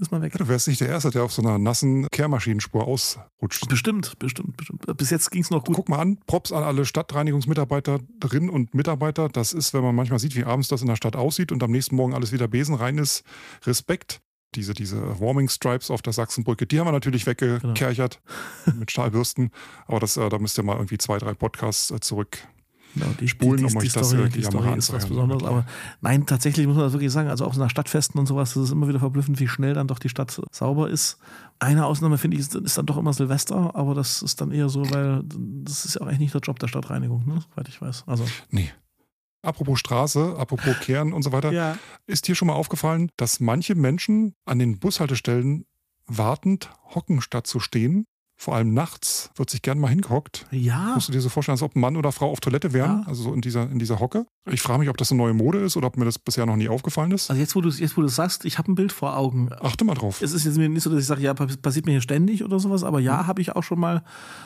ist 0.00 0.10
man 0.10 0.22
weg. 0.22 0.32
Du 0.36 0.48
wärst 0.48 0.68
nicht 0.68 0.80
der 0.80 0.88
Erste, 0.88 1.10
der 1.10 1.24
auf 1.24 1.32
so 1.32 1.42
einer 1.42 1.58
nassen 1.58 2.08
Kehrmaschinenspur 2.10 2.86
ausrutscht. 2.86 3.68
Bestimmt, 3.68 4.18
bestimmt, 4.18 4.56
bestimmt. 4.56 4.96
Bis 4.96 5.10
jetzt 5.10 5.30
ging 5.30 5.42
es 5.42 5.50
noch 5.50 5.64
gut. 5.64 5.76
Guck 5.76 5.88
mal 5.88 5.98
an, 5.98 6.18
Props 6.26 6.52
an 6.52 6.62
alle 6.62 6.84
Stadtreinigungsmitarbeiterinnen 6.84 8.50
und 8.50 8.74
Mitarbeiter. 8.74 9.28
Das 9.28 9.52
ist, 9.52 9.74
wenn 9.74 9.82
man 9.82 9.94
manchmal 9.94 10.18
sieht, 10.18 10.36
wie 10.36 10.44
abends 10.44 10.68
das 10.68 10.80
in 10.80 10.88
der 10.88 10.96
Stadt 10.96 11.16
aussieht 11.16 11.52
und 11.52 11.62
am 11.62 11.70
nächsten 11.70 11.96
Morgen 11.96 12.14
alles 12.14 12.32
wieder 12.32 12.48
besenrein 12.48 12.98
ist, 12.98 13.24
Respekt. 13.64 14.20
Diese, 14.56 14.74
diese 14.74 15.20
Warming 15.20 15.48
Stripes 15.48 15.92
auf 15.92 16.02
der 16.02 16.12
Sachsenbrücke, 16.12 16.66
die 16.66 16.80
haben 16.80 16.88
wir 16.88 16.92
natürlich 16.92 17.24
weggekerchert 17.24 18.20
genau. 18.64 18.78
mit 18.78 18.90
Stahlbürsten. 18.90 19.52
Aber 19.86 20.00
das, 20.00 20.16
äh, 20.16 20.28
da 20.28 20.38
müsst 20.38 20.58
ihr 20.58 20.64
mal 20.64 20.74
irgendwie 20.74 20.98
zwei, 20.98 21.18
drei 21.18 21.34
Podcasts 21.34 21.92
äh, 21.92 22.00
zurück 22.00 22.38
Genau, 22.94 23.06
die, 23.20 23.28
spulen, 23.28 23.58
die, 23.58 23.66
die, 23.66 23.72
um 23.72 23.80
euch 23.80 23.92
das 23.92 24.08
Story, 24.08 24.28
die 24.28 24.42
Story 24.42 24.76
ist 24.76 24.92
was 24.92 25.06
Besonderes. 25.06 25.44
Aber 25.44 25.64
nein, 26.00 26.26
tatsächlich 26.26 26.66
muss 26.66 26.76
man 26.76 26.86
das 26.86 26.92
wirklich 26.92 27.12
sagen, 27.12 27.28
also 27.28 27.44
auch 27.44 27.54
nach 27.56 27.70
Stadtfesten 27.70 28.18
und 28.18 28.26
sowas, 28.26 28.54
das 28.54 28.64
ist 28.64 28.70
immer 28.72 28.88
wieder 28.88 28.98
verblüffend, 28.98 29.38
wie 29.38 29.48
schnell 29.48 29.74
dann 29.74 29.86
doch 29.86 29.98
die 29.98 30.08
Stadt 30.08 30.40
sauber 30.50 30.90
ist. 30.90 31.18
Eine 31.60 31.86
Ausnahme, 31.86 32.18
finde 32.18 32.36
ich, 32.36 32.40
ist, 32.42 32.54
ist, 32.54 32.78
dann 32.78 32.86
doch 32.86 32.96
immer 32.96 33.12
Silvester, 33.12 33.76
aber 33.76 33.94
das 33.94 34.22
ist 34.22 34.40
dann 34.40 34.50
eher 34.50 34.68
so, 34.68 34.90
weil 34.90 35.22
das 35.24 35.84
ist 35.84 35.94
ja 35.94 36.00
auch 36.00 36.06
eigentlich 36.06 36.20
nicht 36.20 36.34
der 36.34 36.40
Job 36.40 36.58
der 36.58 36.68
Stadtreinigung, 36.68 37.26
ne? 37.26 37.42
soweit 37.50 37.68
ich 37.68 37.80
weiß. 37.80 38.04
Also. 38.06 38.24
Nee. 38.50 38.72
Apropos 39.42 39.78
Straße, 39.78 40.36
apropos 40.36 40.78
Kehren 40.80 41.12
und 41.12 41.22
so 41.22 41.32
weiter, 41.32 41.50
ja. 41.52 41.78
ist 42.06 42.28
dir 42.28 42.34
schon 42.34 42.48
mal 42.48 42.54
aufgefallen, 42.54 43.10
dass 43.16 43.40
manche 43.40 43.74
Menschen 43.74 44.34
an 44.44 44.58
den 44.58 44.78
Bushaltestellen 44.78 45.64
wartend 46.06 46.70
hocken, 46.94 47.22
statt 47.22 47.46
zu 47.46 47.60
stehen? 47.60 48.06
Vor 48.40 48.54
allem 48.54 48.72
nachts, 48.72 49.30
wird 49.36 49.50
sich 49.50 49.60
gern 49.60 49.78
mal 49.78 49.88
hingehockt. 49.88 50.46
Ja. 50.50 50.92
Musst 50.94 51.08
du 51.08 51.12
dir 51.12 51.20
so 51.20 51.28
vorstellen, 51.28 51.56
als 51.56 51.62
ob 51.62 51.76
ein 51.76 51.80
Mann 51.80 51.94
oder 51.94 52.10
Frau 52.10 52.30
auf 52.30 52.40
Toilette 52.40 52.72
wären, 52.72 53.02
ja. 53.02 53.04
also 53.06 53.24
so 53.24 53.34
in 53.34 53.42
dieser, 53.42 53.70
in 53.70 53.78
dieser 53.78 54.00
Hocke. 54.00 54.24
Ich 54.50 54.62
frage 54.62 54.78
mich, 54.78 54.88
ob 54.88 54.96
das 54.96 55.12
eine 55.12 55.18
neue 55.18 55.34
Mode 55.34 55.58
ist 55.58 55.76
oder 55.76 55.88
ob 55.88 55.98
mir 55.98 56.06
das 56.06 56.18
bisher 56.18 56.46
noch 56.46 56.56
nie 56.56 56.70
aufgefallen 56.70 57.10
ist. 57.10 57.28
Also 57.28 57.38
jetzt, 57.38 57.54
wo 57.54 57.60
du 57.60 57.68
jetzt, 57.68 57.98
wo 57.98 58.00
du 58.00 58.08
sagst, 58.08 58.46
ich 58.46 58.56
habe 58.56 58.72
ein 58.72 58.76
Bild 58.76 58.92
vor 58.92 59.14
Augen. 59.14 59.50
Achte 59.60 59.84
mal 59.84 59.92
drauf. 59.92 60.22
Es 60.22 60.32
ist 60.32 60.46
jetzt 60.46 60.56
nicht 60.56 60.82
so, 60.82 60.88
dass 60.88 61.00
ich 61.00 61.06
sage, 61.06 61.20
ja, 61.20 61.34
passiert 61.34 61.84
mir 61.84 61.92
hier 61.92 62.00
ständig 62.00 62.42
oder 62.42 62.58
sowas, 62.58 62.82
aber 62.82 62.98
ja, 62.98 63.18
mhm. 63.18 63.26
habe 63.26 63.42
ich 63.42 63.54
auch 63.54 63.62
schon 63.62 63.78
mal 63.78 64.02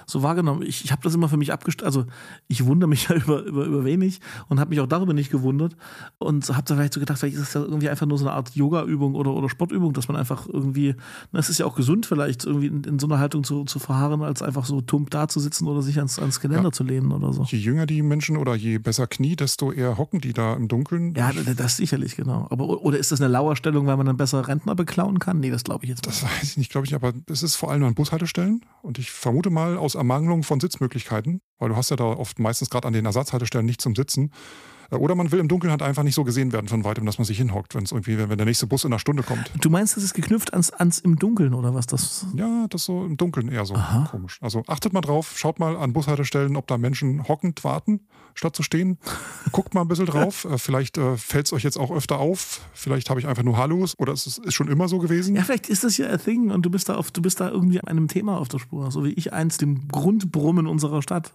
so 0.07 0.25
wahrgenommen. 0.25 0.63
Ich, 0.63 0.85
ich 0.85 0.91
habe 0.91 1.01
das 1.03 1.15
immer 1.15 1.29
für 1.29 1.37
mich 1.37 1.53
abgestellt. 1.53 1.87
Also 1.87 2.05
ich 2.49 2.67
wundere 2.67 2.89
mich 2.89 3.05
ja 3.09 3.15
über, 3.15 3.45
über, 3.45 3.65
über 3.65 3.85
wenig 3.85 4.19
und 4.49 4.59
habe 4.59 4.71
mich 4.71 4.81
auch 4.81 4.89
darüber 4.89 5.13
nicht 5.13 5.31
gewundert 5.31 5.77
und 6.19 6.49
habe 6.49 6.65
da 6.65 6.75
vielleicht 6.75 6.95
so 6.95 7.01
gedacht, 7.01 7.21
vielleicht 7.21 7.37
ist 7.37 7.43
das 7.43 7.55
ja 7.55 7.61
irgendwie 7.61 7.89
einfach 7.89 8.07
nur 8.07 8.19
so 8.19 8.27
eine 8.27 8.35
Art 8.35 8.57
Yoga-Übung 8.57 9.15
oder, 9.15 9.33
oder 9.33 9.49
Sportübung, 9.49 9.93
dass 9.93 10.09
man 10.09 10.17
einfach 10.17 10.49
irgendwie, 10.49 10.97
na, 11.31 11.39
es 11.39 11.49
ist 11.49 11.59
ja 11.59 11.67
auch 11.67 11.77
gesund 11.77 12.07
vielleicht 12.07 12.45
irgendwie 12.45 12.67
in, 12.67 12.83
in 12.83 12.99
so 12.99 13.07
einer 13.07 13.21
Haltung 13.21 13.45
zu, 13.45 13.63
zu 13.63 13.79
verharren, 13.87 14.23
als 14.23 14.43
einfach 14.43 14.65
so 14.65 14.81
tump 14.81 15.11
da 15.11 15.29
zu 15.29 15.41
sitzen 15.41 15.67
oder 15.67 15.83
sich 15.83 15.97
ans, 15.99 16.19
ans 16.19 16.41
Geländer 16.41 16.69
ja. 16.69 16.73
zu 16.73 16.85
lehnen 16.85 17.13
oder 17.13 17.33
so. 17.33 17.45
Je 17.45 17.59
jünger 17.59 17.87
die 17.87 18.03
Menschen 18.03 18.37
oder 18.37 18.55
je 18.55 18.79
besser 18.79 19.07
Knie, 19.07 19.37
desto 19.37 19.73
eher 19.73 19.99
hocken 19.99 20.21
die 20.21 20.33
da 20.33 20.55
im 20.55 20.69
Dunkeln. 20.69 21.15
Ja, 21.15 21.33
das 21.33 21.77
sicherlich, 21.77 22.17
genau. 22.17 22.47
Aber, 22.51 22.83
oder 22.83 22.99
ist 22.99 23.13
das 23.13 23.21
eine 23.21 23.29
Lauerstellung, 23.29 23.87
weil 23.87 23.97
man 23.97 24.07
dann 24.07 24.17
besser 24.17 24.47
Rentner 24.47 24.75
beklauen 24.75 25.19
kann? 25.19 25.41
Nee, 25.41 25.51
das 25.51 25.65
glaube 25.65 25.85
ich 25.85 25.91
jetzt 25.91 26.07
nicht. 26.07 26.23
Das 26.23 26.31
weiß 26.31 26.43
ich 26.43 26.57
nicht, 26.57 26.71
glaube 26.71 26.87
ich, 26.87 26.95
aber 26.95 27.13
es 27.31 27.43
ist 27.43 27.57
vor 27.57 27.71
allem 27.71 27.85
an 27.85 27.95
Bushaltestellen 27.95 28.65
und 28.83 28.99
ich 28.99 29.11
vermute 29.11 29.51
mal 29.51 29.77
aus 29.77 29.95
Ermangelung 29.95 30.43
von 30.43 30.61
Sitzmöglichkeiten, 30.61 31.41
weil 31.59 31.69
du 31.69 31.77
hast 31.77 31.91
ja 31.91 31.97
da 31.97 32.05
oft 32.05 32.39
meistens 32.39 32.71
gerade 32.71 32.87
an 32.89 32.93
den 32.93 33.07
Ersatzhaltestellen 33.07 33.67
nicht 33.67 33.81
zum 33.81 33.95
Sitzen. 33.95 34.31
Oder 35.01 35.15
man 35.15 35.33
will 35.33 35.39
im 35.41 35.49
Dunkeln 35.49 35.71
halt 35.71 35.83
einfach 35.83 36.03
nicht 36.03 36.15
so 36.15 36.25
gesehen 36.25 36.53
werden 36.53 36.69
von 36.69 36.85
weitem, 36.85 37.07
dass 37.07 37.19
man 37.19 37.25
sich 37.25 37.39
hinhockt, 37.39 37.75
wenn 37.75 37.85
es 37.85 37.93
irgendwie, 37.93 38.19
wenn 38.19 38.37
der 38.37 38.47
nächste 38.47 38.67
Bus 38.67 38.85
in 38.85 38.93
einer 38.93 38.99
Stunde 38.99 39.23
kommt. 39.23 39.51
Du 39.61 39.71
meinst, 39.71 39.97
das 39.97 40.05
ist 40.05 40.15
geknüpft 40.15 40.53
ans, 40.53 40.71
ans 40.71 40.99
im 40.99 41.19
Dunkeln 41.19 41.55
oder 41.55 41.75
was 41.75 41.87
das? 41.87 42.27
Ja, 42.35 42.67
das 42.69 42.85
so 42.85 43.05
im 43.05 43.17
Dunkeln 43.17 43.49
eher 43.49 43.65
so 43.65 43.75
Aha. 43.75 44.09
komisch. 44.11 44.39
Also 44.41 44.63
achtet 44.67 44.93
mal 44.93 45.01
drauf, 45.01 45.35
schaut 45.37 45.59
mal 45.59 45.77
an 45.77 45.93
Bushaltestellen, 45.93 46.57
ob 46.57 46.67
da 46.67 46.79
Menschen 46.79 47.27
hockend 47.29 47.65
warten, 47.65 48.01
statt 48.35 48.57
zu 48.57 48.63
stehen. 48.63 48.99
Guckt 49.53 49.75
mal 49.75 49.83
ein 49.83 49.89
bisschen 49.89 50.07
drauf. 50.07 50.45
Äh, 50.45 50.59
vielleicht 50.59 50.99
äh, 50.99 51.17
fällt 51.17 51.47
es 51.47 51.53
euch 51.53 51.63
jetzt 51.63 51.79
auch 51.79 51.91
öfter 51.91 52.19
auf. 52.19 52.61
Vielleicht 52.73 53.11
habe 53.11 53.21
ich 53.21 53.27
einfach 53.27 53.43
nur 53.43 53.57
Hallos 53.57 53.99
oder 53.99 54.13
es 54.13 54.27
ist, 54.27 54.39
ist 54.39 54.55
schon 54.55 54.69
immer 54.69 54.89
so 54.89 54.99
gewesen. 54.99 55.37
Ja, 55.37 55.43
vielleicht 55.43 55.69
ist 55.69 55.85
das 55.85 55.97
ja 55.97 56.09
ein 56.09 56.19
Thing 56.19 56.51
und 56.51 56.63
du 56.65 56.71
bist 56.71 56.89
da 56.89 56.97
auf, 56.97 57.11
du 57.11 57.23
bist 57.23 57.41
da 57.41 57.49
irgendwie 57.49 57.81
einem 57.81 58.09
Thema 58.09 58.39
auf 58.39 58.49
der 58.49 58.59
Spur, 58.59 58.91
so 58.91 59.05
wie 59.05 59.13
ich 59.13 59.33
eins, 59.33 59.59
dem 59.59 59.89
Grundbrummen 59.89 60.67
unserer 60.67 61.03
Stadt. 61.03 61.33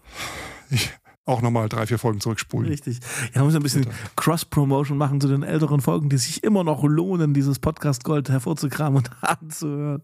Ich, 0.69 0.91
auch 1.29 1.41
nochmal 1.41 1.69
drei, 1.69 1.85
vier 1.85 1.99
Folgen 1.99 2.19
zurückspulen. 2.19 2.69
Richtig. 2.69 2.99
Ja, 3.33 3.41
man 3.41 3.45
muss 3.45 3.55
ein 3.55 3.63
bisschen 3.63 3.87
Cross-Promotion 4.15 4.97
machen 4.97 5.21
zu 5.21 5.27
den 5.27 5.43
älteren 5.43 5.79
Folgen, 5.79 6.09
die 6.09 6.17
sich 6.17 6.43
immer 6.43 6.63
noch 6.63 6.83
lohnen, 6.83 7.33
dieses 7.33 7.59
Podcast 7.59 8.03
Gold 8.03 8.29
hervorzukramen 8.29 8.97
und 8.97 9.11
anzuhören. 9.21 10.01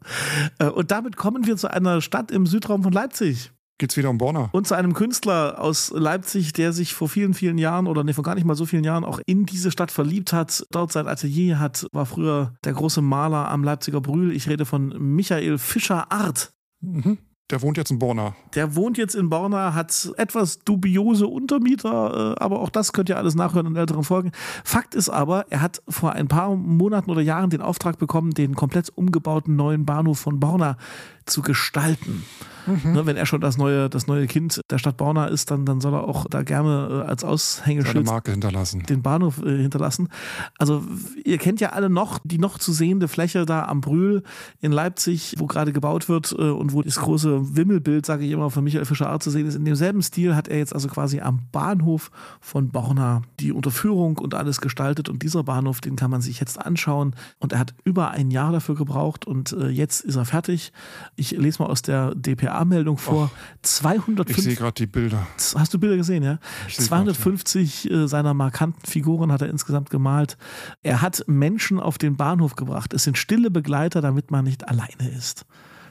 Äh, 0.59 0.67
und 0.67 0.91
damit 0.91 1.17
kommen 1.17 1.45
wir 1.45 1.57
zu 1.57 1.69
einer 1.69 2.01
Stadt 2.01 2.31
im 2.31 2.45
Südraum 2.45 2.83
von 2.83 2.93
Leipzig. 2.93 3.51
Geht's 3.77 3.97
wieder 3.97 4.09
um 4.09 4.17
Borna? 4.17 4.49
Und 4.53 4.67
zu 4.67 4.75
einem 4.75 4.93
Künstler 4.93 5.59
aus 5.59 5.91
Leipzig, 5.93 6.53
der 6.53 6.71
sich 6.71 6.93
vor 6.93 7.09
vielen, 7.09 7.33
vielen 7.33 7.57
Jahren 7.57 7.87
oder 7.87 8.05
nee, 8.05 8.13
vor 8.13 8.23
gar 8.23 8.35
nicht 8.35 8.45
mal 8.45 8.55
so 8.55 8.65
vielen 8.65 8.85
Jahren 8.85 9.03
auch 9.03 9.19
in 9.25 9.45
diese 9.45 9.69
Stadt 9.69 9.91
verliebt 9.91 10.31
hat, 10.31 10.65
dort 10.71 10.93
sein 10.93 11.09
Atelier 11.09 11.59
hat, 11.59 11.85
war 11.91 12.05
früher 12.05 12.53
der 12.63 12.71
große 12.71 13.01
Maler 13.01 13.49
am 13.51 13.65
Leipziger 13.65 13.99
Brühl. 13.99 14.31
Ich 14.31 14.47
rede 14.47 14.65
von 14.65 14.95
Michael 15.15 15.57
Fischer-Art. 15.57 16.53
Mhm. 16.79 17.17
Der 17.51 17.61
wohnt 17.61 17.77
jetzt 17.77 17.91
in 17.91 17.99
Borna. 17.99 18.35
Der 18.55 18.75
wohnt 18.75 18.97
jetzt 18.97 19.13
in 19.13 19.29
Borna, 19.29 19.75
hat 19.75 20.11
etwas 20.17 20.59
dubiose 20.63 21.27
Untermieter, 21.27 22.33
äh, 22.33 22.43
aber 22.43 22.59
auch 22.59 22.69
das 22.69 22.91
könnt 22.91 23.07
ihr 23.07 23.17
alles 23.17 23.35
nachhören 23.35 23.67
in 23.67 23.75
älteren 23.75 24.03
Folgen. 24.03 24.31
Fakt 24.63 24.95
ist 24.95 25.09
aber, 25.09 25.45
er 25.51 25.61
hat 25.61 25.83
vor 25.87 26.13
ein 26.13 26.27
paar 26.27 26.55
Monaten 26.55 27.11
oder 27.11 27.21
Jahren 27.21 27.51
den 27.51 27.61
Auftrag 27.61 27.99
bekommen, 27.99 28.31
den 28.31 28.55
komplett 28.55 28.89
umgebauten 28.95 29.55
neuen 29.55 29.85
Bahnhof 29.85 30.17
von 30.17 30.39
Borna 30.39 30.77
zu 31.25 31.43
gestalten. 31.43 32.23
Mhm. 32.65 32.93
Ne, 32.93 33.05
wenn 33.05 33.17
er 33.17 33.25
schon 33.25 33.41
das 33.41 33.57
neue, 33.57 33.89
das 33.89 34.07
neue 34.07 34.27
Kind 34.27 34.61
der 34.69 34.77
Stadt 34.77 34.97
Borna 34.97 35.25
ist, 35.27 35.51
dann, 35.51 35.65
dann 35.65 35.81
soll 35.81 35.93
er 35.93 36.07
auch 36.07 36.25
da 36.29 36.43
gerne 36.43 37.03
äh, 37.05 37.07
als 37.07 37.23
Aushängeschild 37.23 38.05
Marke 38.05 38.31
hinterlassen. 38.31 38.83
den 38.83 39.01
Bahnhof 39.01 39.41
äh, 39.43 39.57
hinterlassen. 39.57 40.09
Also 40.57 40.83
ihr 41.23 41.37
kennt 41.37 41.59
ja 41.59 41.69
alle 41.69 41.89
noch 41.89 42.19
die 42.23 42.37
noch 42.37 42.57
zu 42.57 42.73
sehende 42.73 43.07
Fläche 43.07 43.45
da 43.45 43.65
am 43.65 43.81
Brühl 43.81 44.23
in 44.61 44.71
Leipzig, 44.71 45.35
wo 45.37 45.45
gerade 45.45 45.73
gebaut 45.73 46.09
wird 46.09 46.31
äh, 46.37 46.49
und 46.49 46.73
wo 46.73 46.81
das 46.81 46.95
große 46.95 47.55
Wimmelbild, 47.55 48.05
sage 48.05 48.25
ich 48.25 48.31
immer, 48.31 48.49
von 48.49 48.63
Michael 48.63 48.85
Fischer 48.85 49.09
Art 49.09 49.23
zu 49.23 49.29
sehen 49.29 49.47
ist. 49.47 49.55
In 49.55 49.65
demselben 49.65 50.01
Stil 50.01 50.35
hat 50.35 50.47
er 50.47 50.57
jetzt 50.57 50.73
also 50.73 50.87
quasi 50.87 51.21
am 51.21 51.41
Bahnhof 51.51 52.11
von 52.41 52.69
Borna 52.69 53.21
die 53.39 53.51
Unterführung 53.51 54.17
und 54.17 54.33
alles 54.33 54.61
gestaltet 54.61 55.09
und 55.09 55.21
dieser 55.23 55.43
Bahnhof, 55.43 55.81
den 55.81 55.95
kann 55.95 56.11
man 56.11 56.21
sich 56.21 56.39
jetzt 56.39 56.59
anschauen 56.59 57.15
und 57.39 57.53
er 57.53 57.59
hat 57.59 57.73
über 57.83 58.11
ein 58.11 58.31
Jahr 58.31 58.51
dafür 58.51 58.75
gebraucht 58.75 59.25
und 59.25 59.53
äh, 59.53 59.67
jetzt 59.67 60.01
ist 60.01 60.15
er 60.15 60.25
fertig. 60.25 60.71
Ich 61.15 61.31
lese 61.31 61.61
mal 61.61 61.69
aus 61.69 61.81
der 61.81 62.15
DPA 62.15 62.54
DPA-Meldung 62.55 62.97
vor. 62.97 63.25
Och, 63.25 63.29
250, 63.61 64.37
ich 64.37 64.43
sehe 64.43 64.55
gerade 64.55 64.73
die 64.73 64.87
Bilder. 64.87 65.27
Hast 65.55 65.73
du 65.73 65.79
Bilder 65.79 65.97
gesehen, 65.97 66.23
ja? 66.23 66.39
250 66.69 67.83
grad, 67.83 67.91
ja. 67.91 68.03
Äh, 68.03 68.07
seiner 68.07 68.33
markanten 68.33 68.85
Figuren 68.85 69.31
hat 69.31 69.41
er 69.41 69.49
insgesamt 69.49 69.89
gemalt. 69.89 70.37
Er 70.83 71.01
hat 71.01 71.23
Menschen 71.27 71.79
auf 71.79 71.97
den 71.97 72.15
Bahnhof 72.15 72.55
gebracht. 72.55 72.93
Es 72.93 73.03
sind 73.03 73.17
stille 73.17 73.51
Begleiter, 73.51 74.01
damit 74.01 74.31
man 74.31 74.45
nicht 74.45 74.67
alleine 74.67 75.09
ist. 75.15 75.45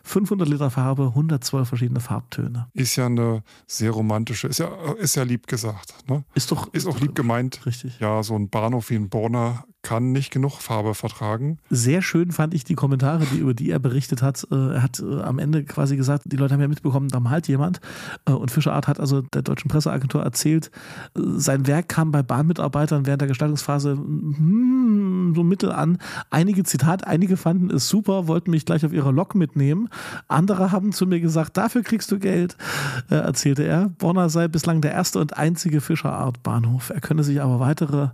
500 0.06 0.46
Liter 0.46 0.70
Farbe, 0.70 1.06
112 1.08 1.66
verschiedene 1.66 2.00
Farbtöne. 2.00 2.66
Ist 2.74 2.96
ja 2.96 3.06
eine 3.06 3.42
sehr 3.66 3.90
romantische, 3.90 4.48
ist 4.48 4.58
ja, 4.58 4.68
ist 4.98 5.14
ja 5.14 5.22
lieb 5.22 5.46
gesagt. 5.46 5.94
Ne? 6.08 6.24
Ist 6.34 6.50
doch. 6.50 6.72
Ist 6.74 6.86
auch 6.86 7.00
lieb 7.00 7.14
gemeint. 7.14 7.64
Richtig. 7.64 7.98
Ja, 8.00 8.22
so 8.22 8.36
ein 8.36 8.50
Bahnhof 8.50 8.90
wie 8.90 8.96
ein 8.96 9.08
Borner 9.08 9.64
kann 9.84 10.10
nicht 10.10 10.32
genug 10.32 10.60
Farbe 10.60 10.94
vertragen. 10.94 11.58
Sehr 11.70 12.02
schön 12.02 12.32
fand 12.32 12.54
ich 12.54 12.64
die 12.64 12.74
Kommentare, 12.74 13.24
die, 13.26 13.38
über 13.38 13.54
die 13.54 13.70
er 13.70 13.78
berichtet 13.78 14.22
hat. 14.22 14.44
Äh, 14.50 14.74
er 14.74 14.82
hat 14.82 15.00
äh, 15.00 15.20
am 15.20 15.38
Ende 15.38 15.62
quasi 15.62 15.96
gesagt, 15.96 16.24
die 16.26 16.36
Leute 16.36 16.54
haben 16.54 16.60
ja 16.60 16.68
mitbekommen, 16.68 17.08
da 17.08 17.20
malt 17.20 17.46
jemand. 17.46 17.80
Äh, 18.24 18.32
und 18.32 18.50
Fischerart 18.50 18.88
hat 18.88 18.98
also 18.98 19.20
der 19.20 19.42
deutschen 19.42 19.68
Presseagentur 19.68 20.22
erzählt, 20.22 20.70
sein 21.14 21.66
Werk 21.66 21.88
kam 21.90 22.10
bei 22.10 22.22
Bahnmitarbeitern 22.22 23.06
während 23.06 23.20
der 23.20 23.28
Gestaltungsphase 23.28 23.94
hmm, 23.96 25.34
so 25.36 25.44
mittel 25.44 25.70
an. 25.70 25.98
Einige 26.30 26.64
Zitat, 26.64 27.06
einige 27.06 27.36
fanden 27.36 27.70
es 27.70 27.88
super, 27.88 28.26
wollten 28.26 28.50
mich 28.50 28.64
gleich 28.64 28.84
auf 28.86 28.92
ihre 28.92 29.12
Lok 29.12 29.34
mitnehmen. 29.34 29.90
Andere 30.28 30.72
haben 30.72 30.92
zu 30.92 31.06
mir 31.06 31.20
gesagt, 31.20 31.58
dafür 31.58 31.82
kriegst 31.82 32.10
du 32.10 32.18
Geld, 32.18 32.56
erzählte 33.10 33.64
er. 33.64 33.90
Bonner 33.90 34.30
sei 34.30 34.48
bislang 34.48 34.80
der 34.80 34.92
erste 34.92 35.18
und 35.18 35.36
einzige 35.36 35.82
Fischerart-Bahnhof. 35.82 36.90
Er 36.90 37.00
könne 37.00 37.22
sich 37.22 37.42
aber 37.42 37.60
weitere 37.60 38.08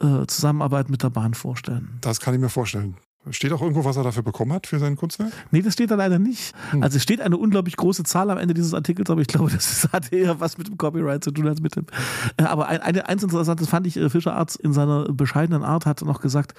äh, 0.00 0.26
Zusammenarbeit 0.26 0.90
mit 0.90 1.02
der 1.02 1.10
Bahn 1.10 1.34
vorstellen. 1.34 1.98
Das 2.00 2.20
kann 2.20 2.34
ich 2.34 2.40
mir 2.40 2.48
vorstellen. 2.48 2.96
Steht 3.30 3.52
auch 3.52 3.60
irgendwo, 3.60 3.84
was 3.84 3.96
er 3.96 4.04
dafür 4.04 4.22
bekommen 4.22 4.52
hat 4.52 4.66
für 4.66 4.78
sein 4.78 4.96
Kunstwerk? 4.96 5.32
Nee, 5.50 5.62
das 5.62 5.74
steht 5.74 5.90
da 5.90 5.96
leider 5.96 6.18
nicht. 6.18 6.54
Hm. 6.70 6.82
Also 6.82 6.96
es 6.96 7.02
steht 7.02 7.20
eine 7.20 7.36
unglaublich 7.36 7.76
große 7.76 8.04
Zahl 8.04 8.30
am 8.30 8.38
Ende 8.38 8.54
dieses 8.54 8.72
Artikels, 8.72 9.10
aber 9.10 9.20
ich 9.20 9.26
glaube, 9.26 9.50
das 9.54 9.88
hat 9.92 10.12
eher 10.12 10.38
was 10.40 10.58
mit 10.58 10.68
dem 10.68 10.78
Copyright 10.78 11.24
zu 11.24 11.30
tun 11.30 11.48
als 11.48 11.60
mit 11.60 11.74
dem. 11.76 11.86
Äh, 12.36 12.44
aber 12.44 12.68
ein, 12.68 12.80
eine, 12.80 13.08
eins 13.08 13.22
interessantes 13.22 13.68
fand 13.68 13.86
ich, 13.86 13.96
äh, 13.96 14.08
Fischer 14.10 14.34
Arzt 14.34 14.56
in 14.56 14.72
seiner 14.72 15.12
bescheidenen 15.12 15.64
Art 15.64 15.86
hat 15.86 16.02
noch 16.02 16.20
gesagt, 16.20 16.54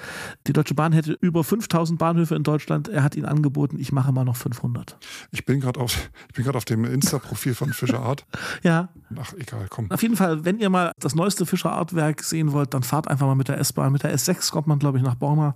die 0.47 0.53
Deutsche 0.53 0.73
Bahn 0.73 0.91
hätte 0.91 1.17
über 1.21 1.43
5000 1.43 1.97
Bahnhöfe 1.97 2.35
in 2.35 2.43
Deutschland. 2.43 2.89
Er 2.89 3.03
hat 3.03 3.15
ihnen 3.15 3.25
angeboten, 3.25 3.77
ich 3.79 3.91
mache 3.91 4.11
mal 4.11 4.25
noch 4.25 4.35
500. 4.35 4.97
Ich 5.31 5.45
bin 5.45 5.59
gerade 5.61 5.79
auf, 5.79 6.09
auf 6.53 6.65
dem 6.65 6.85
Insta-Profil 6.85 7.55
von 7.55 7.71
Fischer 7.71 7.99
Art. 7.99 8.25
ja. 8.63 8.89
Ach, 9.17 9.33
egal, 9.33 9.67
komm. 9.69 9.89
Auf 9.89 10.01
jeden 10.01 10.17
Fall, 10.17 10.43
wenn 10.43 10.59
ihr 10.59 10.69
mal 10.69 10.91
das 10.99 11.15
neueste 11.15 11.45
Fischer 11.45 11.71
Art 11.71 11.95
Werk 11.95 12.23
sehen 12.23 12.51
wollt, 12.51 12.73
dann 12.73 12.83
fahrt 12.83 13.07
einfach 13.07 13.25
mal 13.25 13.35
mit 13.35 13.47
der 13.47 13.57
S-Bahn. 13.57 13.93
Mit 13.93 14.03
der 14.03 14.13
S6 14.13 14.51
kommt 14.51 14.67
man, 14.67 14.79
glaube 14.79 14.97
ich, 14.97 15.03
nach 15.03 15.15
Borna 15.15 15.55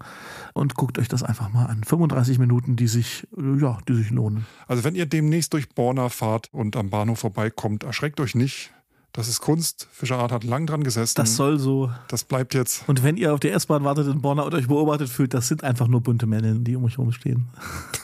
und 0.53 0.75
guckt 0.75 0.97
euch 1.01 1.09
das 1.09 1.23
einfach 1.23 1.51
mal 1.51 1.65
an. 1.65 1.83
35 1.83 2.39
Minuten, 2.39 2.75
die 2.75 2.87
sich, 2.87 3.27
ja, 3.35 3.77
die 3.87 3.95
sich 3.95 4.09
lohnen. 4.11 4.45
Also 4.67 4.83
wenn 4.83 4.95
ihr 4.95 5.05
demnächst 5.05 5.53
durch 5.53 5.69
Borna 5.69 6.09
fahrt 6.09 6.49
und 6.53 6.75
am 6.75 6.89
Bahnhof 6.89 7.19
vorbeikommt, 7.19 7.83
erschreckt 7.83 8.19
euch 8.19 8.35
nicht. 8.35 8.71
Das 9.13 9.27
ist 9.27 9.41
Kunst. 9.41 9.89
Fischerart 9.91 10.31
hat 10.31 10.45
lang 10.45 10.65
dran 10.65 10.83
gesessen. 10.83 11.15
Das 11.17 11.35
soll 11.35 11.59
so. 11.59 11.91
Das 12.07 12.23
bleibt 12.23 12.53
jetzt. 12.53 12.87
Und 12.87 13.03
wenn 13.03 13.17
ihr 13.17 13.33
auf 13.33 13.41
der 13.41 13.53
S-Bahn 13.53 13.83
wartet 13.83 14.07
in 14.07 14.21
Borna 14.21 14.43
und 14.43 14.53
euch 14.53 14.67
beobachtet 14.67 15.09
fühlt, 15.09 15.33
das 15.33 15.49
sind 15.49 15.65
einfach 15.65 15.87
nur 15.87 15.99
bunte 15.99 16.27
Männer, 16.27 16.53
die 16.55 16.77
um 16.77 16.85
euch 16.85 16.97
herumstehen. 16.97 17.47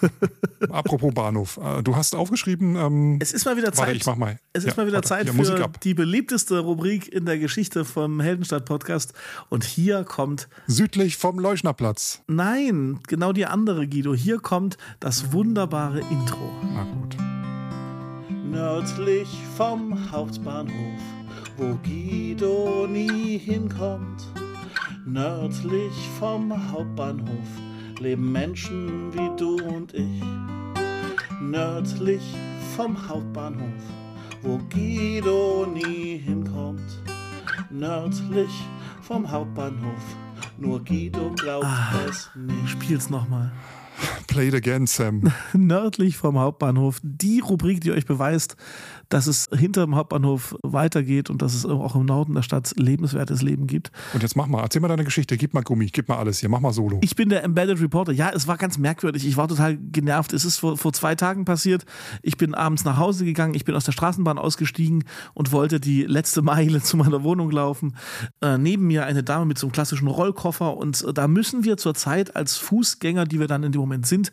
Apropos 0.69 1.13
Bahnhof. 1.13 1.59
Äh, 1.63 1.81
du 1.81 1.95
hast 1.95 2.13
aufgeschrieben. 2.13 2.75
Ähm, 2.75 3.19
es 3.21 3.31
ist 3.31 3.45
mal 3.45 3.55
wieder 3.55 3.71
Zeit. 3.71 3.87
Warte, 3.87 3.97
ich 3.97 4.05
mach 4.05 4.17
mal. 4.17 4.37
Es 4.51 4.65
ist 4.65 4.75
ja, 4.75 4.83
mal 4.83 4.87
wieder 4.87 4.97
warte, 4.97 5.07
Zeit 5.07 5.29
für 5.29 5.69
die 5.83 5.93
beliebteste 5.93 6.59
Rubrik 6.59 7.07
in 7.07 7.25
der 7.25 7.39
Geschichte 7.39 7.85
vom 7.85 8.19
Heldenstadt-Podcast. 8.19 9.13
Und 9.47 9.63
hier 9.63 10.03
kommt. 10.03 10.49
Südlich 10.67 11.15
vom 11.15 11.39
Leuschnerplatz. 11.39 12.21
Nein, 12.27 12.99
genau 13.07 13.31
die 13.31 13.45
andere, 13.45 13.87
Guido. 13.87 14.13
Hier 14.13 14.39
kommt 14.39 14.77
das 14.99 15.31
wunderbare 15.31 15.99
Intro. 15.99 16.51
Na 16.73 16.83
gut 16.83 17.15
nördlich 18.51 19.27
vom 19.55 20.11
Hauptbahnhof, 20.11 21.01
wo 21.57 21.77
Guido 21.83 22.87
nie 22.87 23.37
hinkommt. 23.37 24.25
Nördlich 25.05 25.93
vom 26.19 26.53
Hauptbahnhof 26.71 27.47
leben 27.99 28.31
Menschen 28.31 29.13
wie 29.13 29.29
du 29.37 29.55
und 29.75 29.93
ich. 29.93 30.23
Nördlich 31.41 32.21
vom 32.75 33.07
Hauptbahnhof, 33.07 33.83
wo 34.41 34.57
Guido 34.69 35.65
nie 35.65 36.17
hinkommt. 36.17 37.01
Nördlich 37.69 38.51
vom 39.01 39.29
Hauptbahnhof, 39.29 40.03
nur 40.57 40.83
Guido 40.83 41.31
glaubt 41.35 41.65
ah, 41.65 41.93
es 42.09 42.29
nicht. 42.35 42.69
Spiel's 42.69 43.09
nochmal. 43.09 43.51
Play 44.37 44.49
it 44.49 44.53
again, 44.53 44.85
Sam. 44.85 45.33
Nördlich 45.53 46.15
vom 46.15 46.37
Hauptbahnhof. 46.37 46.99
Die 47.01 47.39
Rubrik, 47.39 47.81
die 47.81 47.91
euch 47.91 48.05
beweist, 48.05 48.55
dass 49.09 49.25
es 49.25 49.47
hinter 49.51 49.83
dem 49.83 49.95
Hauptbahnhof 49.95 50.55
weitergeht 50.61 51.31
und 51.31 51.41
dass 51.41 51.55
es 51.55 51.65
auch 51.65 51.95
im 51.95 52.05
Norden 52.05 52.35
der 52.35 52.43
Stadt 52.43 52.71
lebenswertes 52.77 53.41
Leben 53.41 53.65
gibt. 53.65 53.91
Und 54.13 54.21
jetzt 54.21 54.35
mach 54.35 54.45
mal, 54.45 54.61
erzähl 54.61 54.79
mal 54.81 54.89
deine 54.89 55.05
Geschichte, 55.05 55.37
gib 55.37 55.55
mal 55.55 55.63
Gummi, 55.63 55.87
gib 55.87 56.07
mal 56.07 56.17
alles 56.17 56.37
hier, 56.37 56.49
mach 56.49 56.59
mal 56.59 56.71
Solo. 56.71 56.99
Ich 57.01 57.15
bin 57.15 57.29
der 57.29 57.43
Embedded 57.43 57.81
Reporter. 57.81 58.11
Ja, 58.11 58.29
es 58.29 58.47
war 58.47 58.57
ganz 58.57 58.77
merkwürdig. 58.77 59.25
Ich 59.25 59.37
war 59.37 59.47
total 59.47 59.75
genervt. 59.77 60.33
Es 60.33 60.45
ist 60.45 60.57
vor, 60.57 60.77
vor 60.77 60.93
zwei 60.93 61.15
Tagen 61.15 61.45
passiert. 61.45 61.85
Ich 62.21 62.37
bin 62.37 62.53
abends 62.53 62.83
nach 62.85 62.97
Hause 62.97 63.25
gegangen, 63.25 63.55
ich 63.55 63.65
bin 63.65 63.73
aus 63.73 63.85
der 63.85 63.91
Straßenbahn 63.93 64.37
ausgestiegen 64.37 65.03
und 65.33 65.51
wollte 65.51 65.79
die 65.79 66.03
letzte 66.03 66.43
Meile 66.43 66.79
zu 66.83 66.95
meiner 66.95 67.23
Wohnung 67.23 67.49
laufen. 67.49 67.95
Äh, 68.41 68.59
neben 68.59 68.85
mir 68.85 69.07
eine 69.07 69.23
Dame 69.23 69.45
mit 69.45 69.57
so 69.57 69.65
einem 69.65 69.71
klassischen 69.71 70.07
Rollkoffer 70.07 70.77
und 70.77 71.03
äh, 71.03 71.11
da 71.11 71.27
müssen 71.27 71.63
wir 71.63 71.77
zurzeit 71.77 72.35
als 72.35 72.57
Fußgänger, 72.57 73.25
die 73.25 73.39
wir 73.39 73.47
dann 73.47 73.63
in 73.63 73.71
dem 73.71 73.81
Moment 73.81 74.05
sind, 74.05 74.26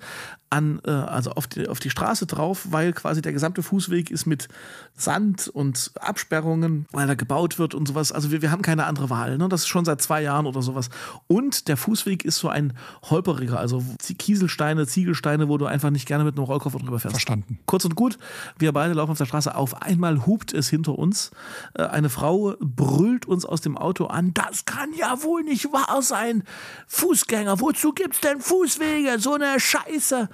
an, 0.54 0.80
äh, 0.86 0.90
also 0.90 1.32
auf 1.32 1.46
die, 1.46 1.68
auf 1.68 1.80
die 1.80 1.90
Straße 1.90 2.26
drauf, 2.26 2.68
weil 2.70 2.92
quasi 2.92 3.20
der 3.20 3.32
gesamte 3.32 3.62
Fußweg 3.62 4.10
ist 4.10 4.26
mit 4.26 4.48
Sand 4.96 5.48
und 5.48 5.90
Absperrungen, 5.98 6.86
weil 6.92 7.06
da 7.06 7.14
gebaut 7.14 7.58
wird 7.58 7.74
und 7.74 7.88
sowas. 7.88 8.12
Also 8.12 8.30
wir, 8.30 8.40
wir 8.40 8.52
haben 8.52 8.62
keine 8.62 8.86
andere 8.86 9.10
Wahl. 9.10 9.36
Ne? 9.36 9.48
Das 9.48 9.62
ist 9.62 9.66
schon 9.66 9.84
seit 9.84 10.00
zwei 10.00 10.22
Jahren 10.22 10.46
oder 10.46 10.62
sowas. 10.62 10.90
Und 11.26 11.66
der 11.68 11.76
Fußweg 11.76 12.24
ist 12.24 12.38
so 12.38 12.48
ein 12.48 12.72
holperiger, 13.02 13.58
also 13.58 13.82
Kieselsteine, 14.18 14.86
Ziegelsteine, 14.86 15.48
wo 15.48 15.58
du 15.58 15.66
einfach 15.66 15.90
nicht 15.90 16.06
gerne 16.06 16.24
mit 16.24 16.36
einem 16.36 16.44
Rollkoffer 16.44 16.78
drüber 16.78 17.00
fährst. 17.00 17.14
Verstanden. 17.14 17.58
Kurz 17.66 17.84
und 17.84 17.96
gut, 17.96 18.18
wir 18.58 18.72
beide 18.72 18.94
laufen 18.94 19.10
auf 19.10 19.18
der 19.18 19.26
Straße. 19.26 19.54
Auf 19.54 19.82
einmal 19.82 20.24
hupt 20.26 20.52
es 20.52 20.68
hinter 20.68 20.96
uns. 20.96 21.32
Äh, 21.74 21.82
eine 21.82 22.08
Frau 22.08 22.54
brüllt 22.60 23.26
uns 23.26 23.44
aus 23.44 23.60
dem 23.60 23.76
Auto 23.76 24.06
an. 24.06 24.32
Das 24.34 24.64
kann 24.64 24.92
ja 24.96 25.22
wohl 25.22 25.42
nicht 25.42 25.72
wahr 25.72 26.02
sein. 26.02 26.44
Fußgänger, 26.86 27.60
wozu 27.60 27.92
gibt's 27.92 28.20
denn 28.20 28.40
Fußwege? 28.40 29.18
So 29.18 29.34
eine 29.34 29.58
Scheiße. 29.74 30.28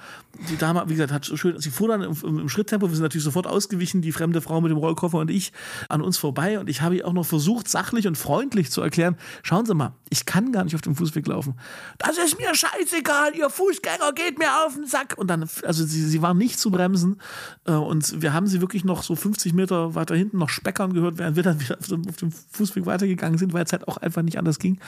die 0.49 0.57
Dame, 0.57 0.83
wie 0.87 0.93
gesagt, 0.93 1.11
hat 1.11 1.25
schön, 1.25 1.59
sie 1.59 1.71
fuhr 1.71 1.87
dann 1.87 2.01
im, 2.01 2.15
im, 2.23 2.49
Schritttempo, 2.49 2.87
wir 2.87 2.95
sind 2.95 3.03
natürlich 3.03 3.23
sofort 3.23 3.47
ausgewichen, 3.47 4.01
die 4.01 4.11
fremde 4.11 4.41
Frau 4.41 4.61
mit 4.61 4.71
dem 4.71 4.77
Rollkoffer 4.77 5.17
und 5.17 5.31
ich 5.31 5.51
an 5.89 6.01
uns 6.01 6.17
vorbei 6.17 6.59
und 6.59 6.69
ich 6.69 6.81
habe 6.81 6.97
ihr 6.97 7.07
auch 7.07 7.13
noch 7.13 7.25
versucht, 7.25 7.67
sachlich 7.67 8.07
und 8.07 8.17
freundlich 8.17 8.71
zu 8.71 8.81
erklären, 8.81 9.17
schauen 9.43 9.65
Sie 9.65 9.73
mal, 9.73 9.93
ich 10.09 10.25
kann 10.25 10.51
gar 10.51 10.63
nicht 10.63 10.75
auf 10.75 10.81
dem 10.81 10.95
Fußweg 10.95 11.25
laufen. 11.27 11.55
Das 11.97 12.17
ist 12.17 12.37
mir 12.37 12.53
scheißegal, 12.53 13.35
Ihr 13.35 13.49
Fußgänger 13.49 14.13
geht 14.13 14.37
mir 14.37 14.65
auf 14.65 14.75
den 14.75 14.85
Sack. 14.85 15.15
Und 15.17 15.27
dann, 15.27 15.49
also 15.63 15.85
sie, 15.85 16.05
sie 16.05 16.21
war 16.21 16.33
nicht 16.33 16.59
zu 16.59 16.69
bremsen 16.69 17.19
äh, 17.65 17.71
und 17.71 18.21
wir 18.21 18.33
haben 18.33 18.47
sie 18.47 18.61
wirklich 18.61 18.83
noch 18.83 19.03
so 19.03 19.15
50 19.15 19.53
Meter 19.53 19.95
weiter 19.95 20.15
hinten 20.15 20.37
noch 20.37 20.49
speckern 20.49 20.93
gehört, 20.93 21.17
während 21.17 21.35
wir 21.35 21.43
dann 21.43 21.59
wieder 21.59 21.77
auf 21.79 21.87
dem, 21.87 22.07
auf 22.07 22.17
dem 22.17 22.31
Fußweg 22.31 22.85
weitergegangen 22.85 23.37
sind, 23.37 23.53
weil 23.53 23.65
es 23.65 23.71
halt 23.71 23.87
auch 23.87 23.97
einfach 23.97 24.21
nicht 24.21 24.37
anders 24.37 24.59
ging. 24.59 24.79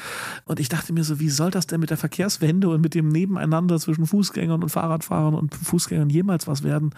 Und 0.45 0.59
ich 0.59 0.69
dachte 0.69 0.93
mir 0.93 1.03
so, 1.03 1.19
wie 1.19 1.29
soll 1.29 1.51
das 1.51 1.67
denn 1.67 1.79
mit 1.79 1.89
der 1.89 1.97
Verkehrswende 1.97 2.69
und 2.69 2.81
mit 2.81 2.93
dem 2.93 3.09
Nebeneinander 3.09 3.79
zwischen 3.79 4.05
Fußgängern 4.05 4.42
und 4.51 4.69
Fahrradfahrern 4.69 5.33
und 5.33 5.55
Fußgängern 5.55 6.09
jemals 6.09 6.47
was 6.47 6.63
werden 6.63 6.93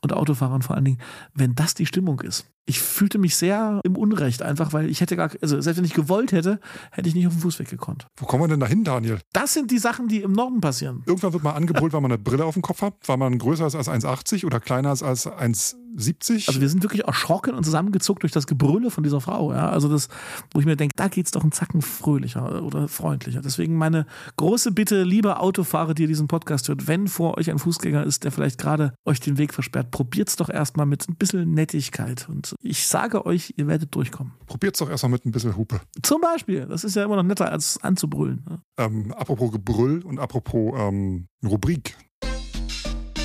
und 0.00 0.12
Autofahrern 0.12 0.62
vor 0.62 0.76
allen 0.76 0.84
Dingen, 0.84 1.00
wenn 1.34 1.54
das 1.54 1.74
die 1.74 1.86
Stimmung 1.86 2.20
ist 2.20 2.46
ich 2.66 2.80
fühlte 2.80 3.18
mich 3.18 3.36
sehr 3.36 3.80
im 3.84 3.96
Unrecht 3.96 4.42
einfach, 4.42 4.72
weil 4.72 4.88
ich 4.88 5.00
hätte 5.00 5.16
gar, 5.16 5.30
also 5.42 5.60
selbst 5.60 5.78
wenn 5.78 5.84
ich 5.84 5.92
gewollt 5.92 6.32
hätte, 6.32 6.60
hätte 6.92 7.08
ich 7.08 7.14
nicht 7.14 7.26
auf 7.26 7.34
den 7.34 7.40
Fußweg 7.40 7.68
gekonnt. 7.68 8.06
Wo 8.16 8.24
kommen 8.24 8.44
wir 8.44 8.48
denn 8.48 8.60
dahin, 8.60 8.84
Daniel? 8.84 9.18
Das 9.32 9.52
sind 9.52 9.70
die 9.70 9.78
Sachen, 9.78 10.08
die 10.08 10.22
im 10.22 10.32
Norden 10.32 10.60
passieren. 10.60 11.02
Irgendwann 11.06 11.34
wird 11.34 11.42
man 11.42 11.54
angebrüllt, 11.54 11.92
weil 11.92 12.00
man 12.00 12.12
eine 12.12 12.22
Brille 12.22 12.44
auf 12.44 12.54
dem 12.54 12.62
Kopf 12.62 12.80
hat, 12.80 12.94
weil 13.06 13.18
man 13.18 13.38
größer 13.38 13.66
ist 13.66 13.74
als 13.74 13.88
1,80 13.88 14.46
oder 14.46 14.60
kleiner 14.60 14.92
ist 14.92 15.02
als 15.02 15.26
1,70. 15.26 16.48
Also 16.48 16.60
wir 16.62 16.68
sind 16.70 16.82
wirklich 16.82 17.04
erschrocken 17.04 17.54
und 17.54 17.64
zusammengezuckt 17.64 18.22
durch 18.22 18.32
das 18.32 18.46
Gebrülle 18.46 18.90
von 18.90 19.04
dieser 19.04 19.20
Frau. 19.20 19.52
Ja? 19.52 19.68
Also 19.68 19.88
das, 19.88 20.08
wo 20.54 20.60
ich 20.60 20.66
mir 20.66 20.76
denke, 20.76 20.94
da 20.96 21.08
geht 21.08 21.26
es 21.26 21.32
doch 21.32 21.42
einen 21.42 21.52
Zacken 21.52 21.82
fröhlicher 21.82 22.62
oder 22.62 22.88
freundlicher. 22.88 23.42
Deswegen 23.42 23.76
meine 23.76 24.06
große 24.36 24.72
Bitte, 24.72 25.02
liebe 25.02 25.38
Autofahrer, 25.38 25.92
die 25.92 26.02
ihr 26.02 26.08
diesen 26.08 26.28
Podcast 26.28 26.68
hört, 26.68 26.86
wenn 26.86 27.08
vor 27.08 27.36
euch 27.36 27.50
ein 27.50 27.58
Fußgänger 27.58 28.04
ist, 28.04 28.24
der 28.24 28.32
vielleicht 28.32 28.58
gerade 28.58 28.94
euch 29.04 29.20
den 29.20 29.36
Weg 29.36 29.52
versperrt, 29.52 29.90
probiert 29.90 30.30
es 30.30 30.36
doch 30.36 30.48
erstmal 30.48 30.86
mit 30.86 31.06
ein 31.08 31.16
bisschen 31.16 31.52
Nettigkeit 31.52 32.26
und 32.28 32.53
ich 32.60 32.86
sage 32.86 33.26
euch, 33.26 33.54
ihr 33.56 33.66
werdet 33.66 33.94
durchkommen. 33.94 34.32
Probiert 34.46 34.74
es 34.74 34.78
doch 34.78 34.90
erstmal 34.90 35.12
mit 35.12 35.24
ein 35.24 35.32
bisschen 35.32 35.56
Hupe. 35.56 35.80
Zum 36.02 36.20
Beispiel. 36.20 36.66
Das 36.66 36.84
ist 36.84 36.96
ja 36.96 37.04
immer 37.04 37.16
noch 37.16 37.22
netter, 37.22 37.50
als 37.50 37.82
anzubrüllen. 37.82 38.44
Ne? 38.48 38.62
Ähm, 38.78 39.12
apropos 39.12 39.52
Gebrüll 39.52 40.02
und 40.04 40.18
apropos 40.18 40.72
ähm, 40.76 41.26
Rubrik. 41.44 41.96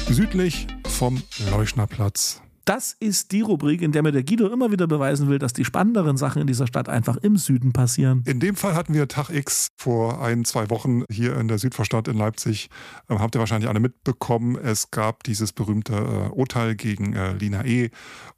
Südlich 0.09 0.67
vom 0.87 1.21
Leuschnerplatz 1.51 2.41
das 2.69 2.95
ist 2.99 3.31
die 3.31 3.41
Rubrik, 3.41 3.81
in 3.81 3.91
der 3.91 4.03
mir 4.03 4.11
der 4.11 4.23
Guido 4.23 4.47
immer 4.47 4.71
wieder 4.71 4.85
beweisen 4.85 5.27
will, 5.27 5.39
dass 5.39 5.53
die 5.53 5.65
spannenderen 5.65 6.17
Sachen 6.17 6.39
in 6.39 6.45
dieser 6.45 6.67
Stadt 6.67 6.87
einfach 6.87 7.17
im 7.17 7.35
Süden 7.35 7.73
passieren. 7.73 8.21
In 8.27 8.39
dem 8.39 8.55
Fall 8.55 8.75
hatten 8.75 8.93
wir 8.93 9.07
Tag 9.07 9.31
X 9.31 9.69
vor 9.75 10.21
ein, 10.21 10.45
zwei 10.45 10.69
Wochen 10.69 11.03
hier 11.09 11.35
in 11.37 11.47
der 11.47 11.57
Südvorstadt 11.57 12.07
in 12.07 12.15
Leipzig. 12.15 12.69
Ähm, 13.09 13.17
habt 13.17 13.35
ihr 13.35 13.39
wahrscheinlich 13.39 13.67
alle 13.67 13.79
mitbekommen. 13.79 14.55
Es 14.55 14.91
gab 14.91 15.23
dieses 15.23 15.51
berühmte 15.51 15.93
äh, 15.93 16.29
Urteil 16.29 16.75
gegen 16.75 17.13
äh, 17.13 17.33
Lina 17.33 17.65
E. 17.65 17.89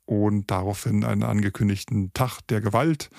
und 0.05 0.49
daraufhin 0.49 1.03
einen 1.03 1.23
angekündigten 1.23 2.13
Tag 2.13 2.39
der 2.47 2.61
Gewalt. 2.61 3.09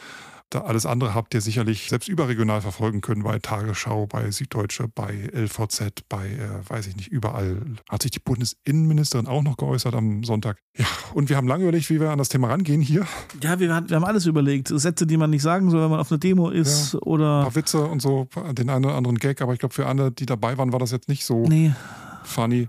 Alles 0.54 0.86
andere 0.86 1.14
habt 1.14 1.34
ihr 1.34 1.40
sicherlich 1.40 1.88
selbst 1.88 2.08
überregional 2.08 2.60
verfolgen 2.60 3.00
können 3.00 3.22
bei 3.22 3.38
Tagesschau, 3.38 4.06
bei 4.06 4.30
Süddeutsche, 4.30 4.88
bei 4.94 5.30
LVZ, 5.32 6.08
bei, 6.08 6.26
äh, 6.26 6.68
weiß 6.68 6.86
ich 6.86 6.96
nicht, 6.96 7.08
überall. 7.08 7.62
Hat 7.88 8.02
sich 8.02 8.10
die 8.10 8.20
Bundesinnenministerin 8.20 9.26
auch 9.26 9.42
noch 9.42 9.56
geäußert 9.56 9.94
am 9.94 10.24
Sonntag. 10.24 10.58
Ja, 10.76 10.86
und 11.14 11.28
wir 11.28 11.36
haben 11.36 11.48
lange 11.48 11.64
überlegt, 11.64 11.88
wie 11.90 12.00
wir 12.00 12.10
an 12.10 12.18
das 12.18 12.28
Thema 12.28 12.48
rangehen 12.48 12.80
hier. 12.80 13.06
Ja, 13.42 13.58
wir, 13.58 13.68
wir 13.68 13.96
haben 13.96 14.04
alles 14.04 14.26
überlegt. 14.26 14.68
Sätze, 14.68 15.06
die 15.06 15.16
man 15.16 15.30
nicht 15.30 15.42
sagen 15.42 15.70
soll, 15.70 15.82
wenn 15.82 15.90
man 15.90 16.00
auf 16.00 16.10
einer 16.10 16.18
Demo 16.18 16.50
ist 16.50 16.94
ja, 16.94 17.00
oder. 17.00 17.38
Ein 17.38 17.44
paar 17.44 17.56
Witze 17.56 17.84
und 17.84 18.00
so, 18.00 18.28
den 18.52 18.70
einen 18.70 18.84
oder 18.84 18.94
anderen 18.94 19.18
Gag, 19.18 19.40
aber 19.40 19.52
ich 19.52 19.58
glaube, 19.58 19.74
für 19.74 19.86
alle, 19.86 20.12
die 20.12 20.26
dabei 20.26 20.58
waren, 20.58 20.72
war 20.72 20.78
das 20.78 20.90
jetzt 20.90 21.08
nicht 21.08 21.24
so 21.24 21.46
nee. 21.46 21.72
funny 22.24 22.68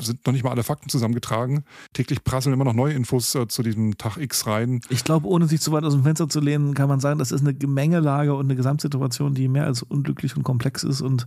sind 0.00 0.26
noch 0.26 0.32
nicht 0.32 0.44
mal 0.44 0.50
alle 0.50 0.62
Fakten 0.62 0.88
zusammengetragen. 0.88 1.64
Täglich 1.92 2.24
prasseln 2.24 2.52
immer 2.52 2.64
noch 2.64 2.74
neue 2.74 2.94
Infos 2.94 3.34
äh, 3.34 3.48
zu 3.48 3.62
diesem 3.62 3.98
Tag 3.98 4.16
X 4.16 4.46
rein. 4.46 4.80
Ich 4.88 5.04
glaube, 5.04 5.28
ohne 5.28 5.46
sich 5.46 5.60
zu 5.60 5.72
weit 5.72 5.84
aus 5.84 5.94
dem 5.94 6.02
Fenster 6.02 6.28
zu 6.28 6.40
lehnen, 6.40 6.74
kann 6.74 6.88
man 6.88 7.00
sagen, 7.00 7.18
das 7.18 7.32
ist 7.32 7.40
eine 7.42 7.54
Gemengelage 7.54 8.34
und 8.34 8.46
eine 8.46 8.56
Gesamtsituation, 8.56 9.34
die 9.34 9.48
mehr 9.48 9.64
als 9.64 9.82
unglücklich 9.82 10.36
und 10.36 10.42
komplex 10.42 10.84
ist. 10.84 11.00
Und 11.00 11.26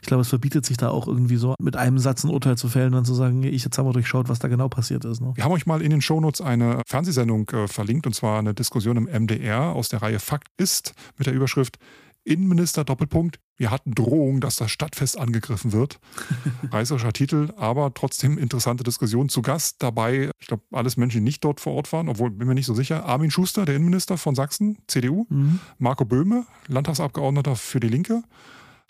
ich 0.00 0.06
glaube, 0.06 0.22
es 0.22 0.28
verbietet 0.28 0.66
sich 0.66 0.76
da 0.76 0.90
auch 0.90 1.06
irgendwie 1.06 1.36
so, 1.36 1.54
mit 1.58 1.76
einem 1.76 1.98
Satz 1.98 2.24
ein 2.24 2.30
Urteil 2.30 2.56
zu 2.56 2.68
fällen 2.68 2.94
und 2.94 3.04
zu 3.04 3.14
sagen, 3.14 3.42
ich 3.42 3.64
jetzt 3.64 3.78
haben 3.78 3.86
wir 3.86 3.92
durchschaut, 3.92 4.28
was 4.28 4.38
da 4.38 4.48
genau 4.48 4.68
passiert 4.68 5.04
ist. 5.04 5.20
Ne? 5.20 5.32
Wir 5.34 5.44
haben 5.44 5.52
euch 5.52 5.66
mal 5.66 5.82
in 5.82 5.90
den 5.90 6.00
Shownotes 6.00 6.40
eine 6.40 6.82
Fernsehsendung 6.86 7.48
äh, 7.50 7.68
verlinkt, 7.68 8.06
und 8.06 8.14
zwar 8.14 8.38
eine 8.38 8.54
Diskussion 8.54 8.96
im 8.96 9.04
MDR 9.04 9.72
aus 9.72 9.88
der 9.88 10.02
Reihe 10.02 10.18
Fakt 10.18 10.48
ist 10.56 10.94
mit 11.16 11.26
der 11.26 11.34
Überschrift 11.34 11.78
Innenminister 12.24 12.84
Doppelpunkt, 12.84 13.40
wir 13.56 13.70
hatten 13.70 13.94
Drohung, 13.94 14.40
dass 14.40 14.56
das 14.56 14.70
Stadtfest 14.70 15.18
angegriffen 15.18 15.72
wird. 15.72 16.00
Reißerischer 16.70 17.12
Titel, 17.12 17.52
aber 17.56 17.94
trotzdem 17.94 18.38
interessante 18.38 18.84
Diskussion. 18.84 19.28
Zu 19.28 19.42
Gast 19.42 19.82
dabei, 19.82 20.30
ich 20.38 20.46
glaube, 20.46 20.64
alles 20.72 20.96
Menschen, 20.96 21.18
die 21.18 21.24
nicht 21.24 21.44
dort 21.44 21.60
vor 21.60 21.74
Ort 21.74 21.92
waren, 21.92 22.08
obwohl 22.08 22.30
bin 22.30 22.48
mir 22.48 22.54
nicht 22.54 22.66
so 22.66 22.74
sicher. 22.74 23.04
Armin 23.04 23.30
Schuster, 23.30 23.64
der 23.64 23.76
Innenminister 23.76 24.18
von 24.18 24.34
Sachsen, 24.34 24.78
CDU. 24.86 25.26
Mhm. 25.28 25.60
Marco 25.78 26.04
Böhme, 26.04 26.46
Landtagsabgeordneter 26.68 27.56
für 27.56 27.80
die 27.80 27.88
Linke. 27.88 28.22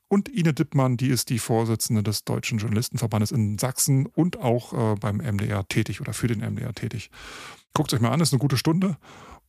Und 0.09 0.29
Ine 0.29 0.53
Dippmann, 0.53 0.99
die 0.99 1.09
ist 1.09 1.31
die 1.31 1.39
Vorsitzende 1.39 2.03
des 2.03 2.25
Deutschen 2.25 2.59
Journalistenverbandes 2.59 3.31
in 3.31 3.59
Sachsen 3.59 4.07
und 4.07 4.39
auch 4.39 4.73
äh, 4.75 4.95
beim 4.97 5.17
MDR 5.17 5.67
tätig 5.69 6.03
oder 6.03 6.13
für 6.13 6.27
den 6.27 6.41
MDR 6.41 6.75
tätig. 6.75 7.11
Guckt 7.73 7.95
euch 7.95 8.01
mal 8.01 8.11
an, 8.11 8.21
ist 8.21 8.33
eine 8.33 8.41
gute 8.41 8.59
Stunde. 8.59 8.99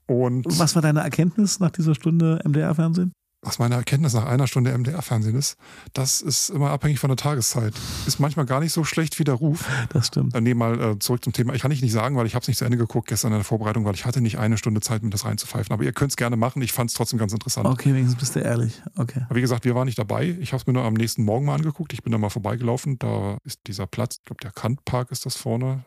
Und 0.06 0.46
Was 0.60 0.76
war 0.76 0.82
deine 0.82 1.02
Erkenntnis 1.02 1.60
nach 1.60 1.72
dieser 1.72 1.96
Stunde 1.96 2.42
MDR-Fernsehen? 2.46 3.12
Was 3.44 3.60
meine 3.60 3.76
Erkenntnis 3.76 4.14
nach 4.14 4.26
einer 4.26 4.48
Stunde 4.48 4.76
MDR-Fernsehen 4.78 5.36
ist, 5.36 5.58
das 5.94 6.22
ist 6.22 6.50
immer 6.50 6.72
abhängig 6.72 7.00
von 7.00 7.10
der 7.10 7.18
Tageszeit. 7.18 7.74
Ist 8.08 8.20
manchmal 8.20 8.46
gar 8.46 8.60
nicht 8.60 8.74
so 8.74 8.84
schlecht 8.84 9.20
wie 9.20 9.24
der 9.24 9.36
Ruf. 9.36 9.68
Das 9.90 10.08
stimmt. 10.08 10.34
Dann 10.34 10.44
nehmen 10.44 10.60
mal 10.60 10.80
äh, 10.80 11.00
zurück 11.00 11.24
zum 11.24 11.34
Thema. 11.34 11.54
Ich 11.54 11.62
kann 11.62 11.72
ich 11.72 11.82
nicht 11.82 11.92
sagen, 11.92 12.16
weil 12.16 12.26
ich 12.26 12.36
habe 12.36 12.44
es 12.44 12.48
nicht 12.48 12.58
zu 12.58 12.66
Ende 12.66 12.78
geguckt 12.78 13.08
gestern 13.10 13.32
in 13.32 13.40
der 13.40 13.44
Vorbereitung, 13.44 13.86
weil 13.86 13.96
ich 13.96 14.06
hatte 14.06 14.22
nicht 14.22 14.38
eine 14.40 14.58
Stunde 14.58 14.82
Zeit, 14.82 15.04
mir 15.04 15.10
das 15.10 15.26
reinzupfeifen. 15.26 15.74
Aber 15.74 15.84
ihr 15.84 15.94
könnt 15.94 16.12
es 16.12 16.18
gerne 16.18 16.38
machen. 16.38 16.62
Ich 16.62 16.72
fand 16.72 16.90
es 16.90 16.96
trotzdem 16.96 17.20
ganz 17.20 17.34
interessant. 17.34 17.68
Okay, 17.68 17.94
wenigstens 17.94 18.20
bist 18.20 18.36
du 18.36 18.40
ehrlich. 18.40 18.82
Okay. 18.96 19.22
Aber 19.26 19.36
wie 19.36 19.42
gesagt, 19.42 19.66
wir 19.66 19.76
waren 19.76 19.86
nicht 19.86 20.00
dabei. 20.00 20.38
Ich 20.40 20.54
habe 20.54 20.62
es 20.62 20.68
mir 20.68 20.74
nur 20.74 20.84
am 20.84 20.94
nächsten 20.94 21.24
Morgen 21.24 21.46
mal 21.46 21.56
angeguckt. 21.56 21.94
Ich 21.94 22.04
bin 22.04 22.12
da 22.12 22.18
mal 22.18 22.30
vorbeigelaufen. 22.30 22.98
Da 23.00 23.38
ist 23.44 23.60
dieser 23.68 23.88
Platz, 23.88 24.18
ich 24.20 24.26
glaube, 24.26 24.42
der 24.42 24.52
Kantpark 24.52 25.12
ist 25.12 25.26
das 25.26 25.36
vorne 25.36 25.84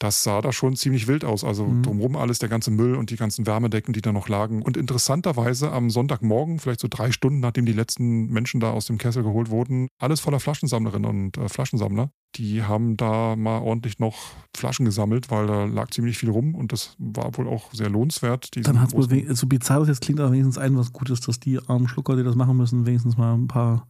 das 0.00 0.24
sah 0.24 0.40
da 0.40 0.50
schon 0.50 0.76
ziemlich 0.76 1.06
wild 1.06 1.24
aus. 1.24 1.44
Also 1.44 1.66
mhm. 1.66 1.82
drumherum 1.82 2.16
alles, 2.16 2.38
der 2.38 2.48
ganze 2.48 2.70
Müll 2.70 2.94
und 2.96 3.10
die 3.10 3.16
ganzen 3.16 3.46
Wärmedecken, 3.46 3.92
die 3.92 4.00
da 4.00 4.12
noch 4.12 4.28
lagen. 4.28 4.62
Und 4.62 4.76
interessanterweise 4.76 5.70
am 5.70 5.90
Sonntagmorgen, 5.90 6.58
vielleicht 6.58 6.80
so 6.80 6.88
drei 6.88 7.12
Stunden, 7.12 7.40
nachdem 7.40 7.66
die 7.66 7.74
letzten 7.74 8.26
Menschen 8.28 8.60
da 8.60 8.70
aus 8.70 8.86
dem 8.86 8.96
Kessel 8.96 9.22
geholt 9.22 9.50
wurden, 9.50 9.88
alles 9.98 10.20
voller 10.20 10.40
Flaschensammlerinnen 10.40 11.08
und 11.08 11.36
äh, 11.36 11.48
Flaschensammler. 11.48 12.10
Die 12.36 12.62
haben 12.62 12.96
da 12.96 13.36
mal 13.36 13.58
ordentlich 13.58 13.98
noch 13.98 14.16
Flaschen 14.56 14.86
gesammelt, 14.86 15.30
weil 15.30 15.46
da 15.46 15.64
lag 15.66 15.90
ziemlich 15.90 16.16
viel 16.16 16.30
rum 16.30 16.54
und 16.54 16.72
das 16.72 16.96
war 16.98 17.36
wohl 17.36 17.46
auch 17.46 17.72
sehr 17.74 17.90
lohnenswert. 17.90 18.48
Dann 18.56 18.80
hat 18.80 18.88
es 18.88 18.94
wohl, 18.94 19.34
so 19.34 19.46
bizarr 19.46 19.80
das 19.80 19.88
jetzt 19.88 20.00
klingt, 20.00 20.20
aber 20.20 20.32
wenigstens 20.32 20.56
ein 20.56 20.78
was 20.78 20.92
Gutes, 20.94 21.20
dass 21.20 21.40
die 21.40 21.58
armen 21.58 21.88
Schlucker, 21.88 22.16
die 22.16 22.22
das 22.22 22.36
machen 22.36 22.56
müssen, 22.56 22.86
wenigstens 22.86 23.18
mal 23.18 23.34
ein 23.34 23.48
paar 23.48 23.86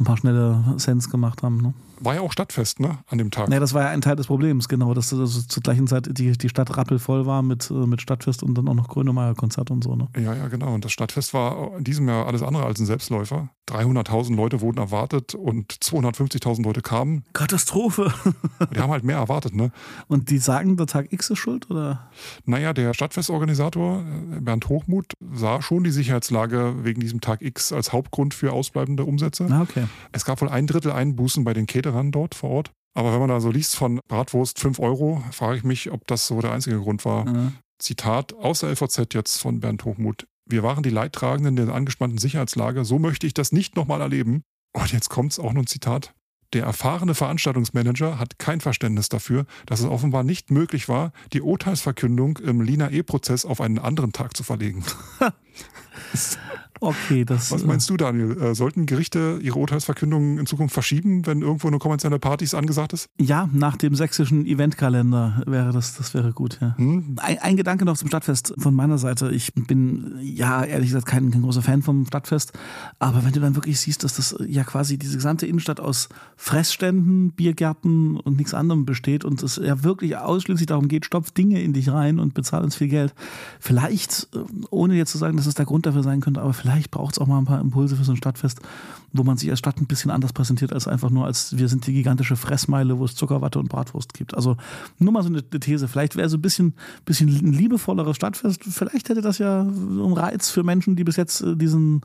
ein 0.00 0.04
paar 0.04 0.16
schnelle 0.16 0.64
Cents 0.78 1.10
gemacht 1.10 1.42
haben. 1.42 1.58
Ne? 1.58 1.74
War 2.00 2.14
ja 2.14 2.22
auch 2.22 2.32
Stadtfest, 2.32 2.80
ne, 2.80 2.98
an 3.08 3.18
dem 3.18 3.30
Tag. 3.30 3.50
Ja, 3.50 3.60
das 3.60 3.74
war 3.74 3.82
ja 3.82 3.88
ein 3.90 4.00
Teil 4.00 4.16
des 4.16 4.26
Problems, 4.26 4.68
genau, 4.68 4.94
dass 4.94 5.12
also 5.12 5.42
zur 5.42 5.62
gleichen 5.62 5.86
Zeit 5.86 6.08
die, 6.10 6.32
die 6.32 6.48
Stadt 6.48 6.74
rappelvoll 6.76 7.26
war 7.26 7.42
mit, 7.42 7.70
äh, 7.70 7.74
mit 7.74 8.00
Stadtfest 8.00 8.42
und 8.42 8.54
dann 8.54 8.68
auch 8.68 8.74
noch 8.74 8.88
Grönemeyer-Konzert 8.88 9.70
und 9.70 9.84
so, 9.84 9.94
ne? 9.96 10.08
Ja, 10.16 10.34
ja, 10.34 10.48
genau. 10.48 10.72
Und 10.72 10.84
das 10.86 10.92
Stadtfest 10.92 11.34
war 11.34 11.76
in 11.76 11.84
diesem 11.84 12.08
Jahr 12.08 12.26
alles 12.26 12.42
andere 12.42 12.64
als 12.64 12.80
ein 12.80 12.86
Selbstläufer. 12.86 13.50
300.000 13.68 14.34
Leute 14.34 14.62
wurden 14.62 14.78
erwartet 14.78 15.34
und 15.34 15.72
250.000 15.72 16.64
Leute 16.64 16.80
kamen. 16.80 17.24
Katastrophe. 17.34 18.12
die 18.74 18.80
haben 18.80 18.90
halt 18.90 19.04
mehr 19.04 19.18
erwartet, 19.18 19.54
ne? 19.54 19.70
Und 20.08 20.30
die 20.30 20.38
sagen, 20.38 20.76
der 20.78 20.86
Tag 20.86 21.12
X 21.12 21.30
ist 21.30 21.38
schuld, 21.38 21.70
oder? 21.70 22.08
Naja, 22.46 22.72
der 22.72 22.94
Stadtfestorganisator 22.94 24.00
äh, 24.00 24.40
Bernd 24.40 24.68
Hochmuth 24.70 25.12
sah 25.34 25.60
schon 25.60 25.84
die 25.84 25.90
Sicherheitslage 25.90 26.76
wegen 26.82 27.00
diesem 27.00 27.20
Tag 27.20 27.42
X 27.42 27.72
als 27.72 27.92
Hauptgrund 27.92 28.32
für 28.32 28.52
ausbleibende 28.52 29.04
Umsätze. 29.04 29.46
Ah, 29.50 29.62
okay. 29.62 29.84
Es 30.12 30.24
gab 30.24 30.40
wohl 30.40 30.48
ein 30.48 30.66
Drittel 30.66 30.92
Einbußen 30.92 31.44
bei 31.44 31.54
den 31.54 31.66
Caterern 31.66 32.12
dort 32.12 32.34
vor 32.34 32.50
Ort. 32.50 32.72
Aber 32.94 33.12
wenn 33.12 33.20
man 33.20 33.28
da 33.28 33.40
so 33.40 33.50
liest 33.50 33.76
von 33.76 34.00
Bratwurst 34.08 34.58
5 34.58 34.78
Euro, 34.80 35.22
frage 35.32 35.58
ich 35.58 35.64
mich, 35.64 35.90
ob 35.90 36.06
das 36.06 36.26
so 36.26 36.40
der 36.40 36.52
einzige 36.52 36.78
Grund 36.80 37.04
war. 37.04 37.28
Mhm. 37.28 37.52
Zitat 37.78 38.34
aus 38.34 38.60
der 38.60 38.70
LVZ 38.70 39.14
jetzt 39.14 39.38
von 39.38 39.60
Bernd 39.60 39.84
Hochmuth. 39.84 40.26
Wir 40.44 40.62
waren 40.62 40.82
die 40.82 40.90
Leidtragenden 40.90 41.56
der 41.56 41.74
angespannten 41.74 42.18
Sicherheitslage. 42.18 42.84
So 42.84 42.98
möchte 42.98 43.26
ich 43.26 43.34
das 43.34 43.52
nicht 43.52 43.76
nochmal 43.76 44.00
erleben. 44.00 44.42
Und 44.72 44.92
jetzt 44.92 45.08
kommt 45.08 45.32
es 45.32 45.38
auch 45.38 45.52
noch 45.52 45.62
ein 45.62 45.66
Zitat. 45.66 46.14
Der 46.52 46.64
erfahrene 46.64 47.14
Veranstaltungsmanager 47.14 48.18
hat 48.18 48.40
kein 48.40 48.60
Verständnis 48.60 49.08
dafür, 49.08 49.46
dass 49.66 49.80
es 49.80 49.86
offenbar 49.86 50.24
nicht 50.24 50.50
möglich 50.50 50.88
war, 50.88 51.12
die 51.32 51.42
Urteilsverkündung 51.42 52.38
im 52.38 52.60
Lina 52.60 52.90
E-Prozess 52.90 53.44
auf 53.44 53.60
einen 53.60 53.78
anderen 53.78 54.12
Tag 54.12 54.36
zu 54.36 54.42
verlegen. 54.42 54.84
Okay, 56.80 57.26
das. 57.26 57.52
Was 57.52 57.64
meinst 57.64 57.90
du, 57.90 57.98
Daniel? 57.98 58.36
Äh, 58.40 58.54
sollten 58.54 58.86
Gerichte 58.86 59.38
ihre 59.42 59.58
Urteilsverkündungen 59.58 60.38
in 60.38 60.46
Zukunft 60.46 60.72
verschieben, 60.72 61.26
wenn 61.26 61.42
irgendwo 61.42 61.68
eine 61.68 61.78
kommerzielle 61.78 62.18
Partys 62.18 62.54
angesagt 62.54 62.94
ist? 62.94 63.10
Ja, 63.20 63.50
nach 63.52 63.76
dem 63.76 63.94
sächsischen 63.94 64.46
Eventkalender 64.46 65.42
wäre 65.46 65.72
das, 65.72 65.96
das 65.96 66.14
wäre 66.14 66.32
gut, 66.32 66.58
ja. 66.62 66.74
Hm? 66.78 67.16
Ein, 67.18 67.38
ein, 67.38 67.56
Gedanke 67.56 67.84
noch 67.84 67.98
zum 67.98 68.08
Stadtfest 68.08 68.54
von 68.56 68.74
meiner 68.74 68.96
Seite. 68.96 69.30
Ich 69.30 69.52
bin 69.52 70.16
ja 70.22 70.64
ehrlich 70.64 70.88
gesagt 70.88 71.06
kein, 71.06 71.30
kein 71.30 71.42
großer 71.42 71.60
Fan 71.60 71.82
vom 71.82 72.06
Stadtfest, 72.06 72.52
aber 72.98 73.24
wenn 73.24 73.32
du 73.32 73.40
dann 73.40 73.56
wirklich 73.56 73.78
siehst, 73.78 74.02
dass 74.02 74.14
das 74.14 74.34
ja 74.46 74.64
quasi 74.64 74.96
diese 74.96 75.16
gesamte 75.16 75.46
Innenstadt 75.46 75.80
aus 75.80 76.08
Fressständen, 76.36 77.32
Biergärten 77.32 78.16
und 78.16 78.38
nichts 78.38 78.54
anderem 78.54 78.86
besteht 78.86 79.26
und 79.26 79.42
es 79.42 79.56
ja 79.56 79.82
wirklich 79.84 80.16
ausschließlich 80.16 80.66
darum 80.66 80.88
geht, 80.88 81.04
stopf 81.04 81.30
Dinge 81.32 81.60
in 81.60 81.74
dich 81.74 81.90
rein 81.92 82.18
und 82.18 82.32
bezahl 82.32 82.64
uns 82.64 82.76
viel 82.76 82.88
Geld. 82.88 83.14
Vielleicht, 83.58 84.28
äh, 84.34 84.38
ohne 84.70 84.94
jetzt 84.94 85.12
zu 85.12 85.18
sagen, 85.18 85.36
dass 85.36 85.46
es 85.46 85.54
der 85.54 85.66
Grund 85.66 85.84
dafür 85.84 86.02
sein 86.02 86.20
könnte, 86.20 86.40
aber 86.40 86.54
vielleicht 86.54 86.69
braucht 86.90 87.14
es 87.14 87.18
auch 87.18 87.26
mal 87.26 87.38
ein 87.38 87.44
paar 87.44 87.60
Impulse 87.60 87.96
für 87.96 88.04
so 88.04 88.12
ein 88.12 88.16
Stadtfest, 88.16 88.60
wo 89.12 89.24
man 89.24 89.36
sich 89.36 89.50
als 89.50 89.58
Stadt 89.58 89.80
ein 89.80 89.86
bisschen 89.86 90.10
anders 90.10 90.32
präsentiert, 90.32 90.72
als 90.72 90.86
einfach 90.86 91.10
nur 91.10 91.26
als 91.26 91.56
wir 91.56 91.68
sind 91.68 91.86
die 91.86 91.92
gigantische 91.92 92.36
Fressmeile, 92.36 92.98
wo 92.98 93.04
es 93.04 93.14
Zuckerwatte 93.14 93.58
und 93.58 93.68
Bratwurst 93.68 94.14
gibt. 94.14 94.34
Also 94.34 94.56
nur 94.98 95.12
mal 95.12 95.22
so 95.22 95.28
eine, 95.28 95.42
These. 95.42 95.88
Vielleicht 95.88 96.16
wäre 96.16 96.28
so 96.28 96.36
ein 96.38 96.42
bisschen, 96.42 96.74
bisschen 97.04 97.28
ein 97.28 97.52
liebevolleres 97.52 98.16
Stadtfest. 98.16 98.62
Vielleicht 98.64 99.08
hätte 99.08 99.20
das 99.20 99.38
ja 99.38 99.60
einen 99.60 100.12
Reiz 100.12 100.50
für 100.50 100.62
Menschen, 100.62 100.96
die 100.96 101.04
bis 101.04 101.16
jetzt 101.16 101.40
äh, 101.42 101.56
diesen, 101.56 102.02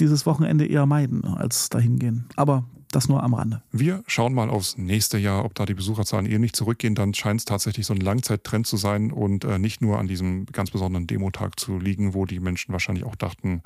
dieses 0.00 0.26
Wochenende 0.26 0.66
eher 0.66 0.86
meiden, 0.86 1.24
als 1.24 1.68
dahin 1.68 1.98
gehen. 1.98 2.26
Aber 2.36 2.64
das 2.92 3.08
nur 3.08 3.22
am 3.22 3.34
Rande. 3.34 3.62
Wir 3.72 4.02
schauen 4.06 4.34
mal 4.34 4.50
aufs 4.50 4.76
nächste 4.76 5.18
Jahr, 5.18 5.44
ob 5.44 5.54
da 5.54 5.66
die 5.66 5.74
Besucherzahlen 5.74 6.26
eher 6.26 6.38
nicht 6.38 6.56
zurückgehen. 6.56 6.94
Dann 6.94 7.14
scheint 7.14 7.40
es 7.40 7.44
tatsächlich 7.44 7.86
so 7.86 7.94
ein 7.94 8.00
Langzeittrend 8.00 8.66
zu 8.66 8.76
sein 8.76 9.12
und 9.12 9.44
äh, 9.44 9.58
nicht 9.58 9.80
nur 9.80 9.98
an 9.98 10.08
diesem 10.08 10.46
ganz 10.46 10.70
besonderen 10.70 11.06
Demotag 11.06 11.58
zu 11.58 11.78
liegen, 11.78 12.14
wo 12.14 12.24
die 12.24 12.40
Menschen 12.40 12.72
wahrscheinlich 12.72 13.04
auch 13.04 13.16
dachten, 13.16 13.62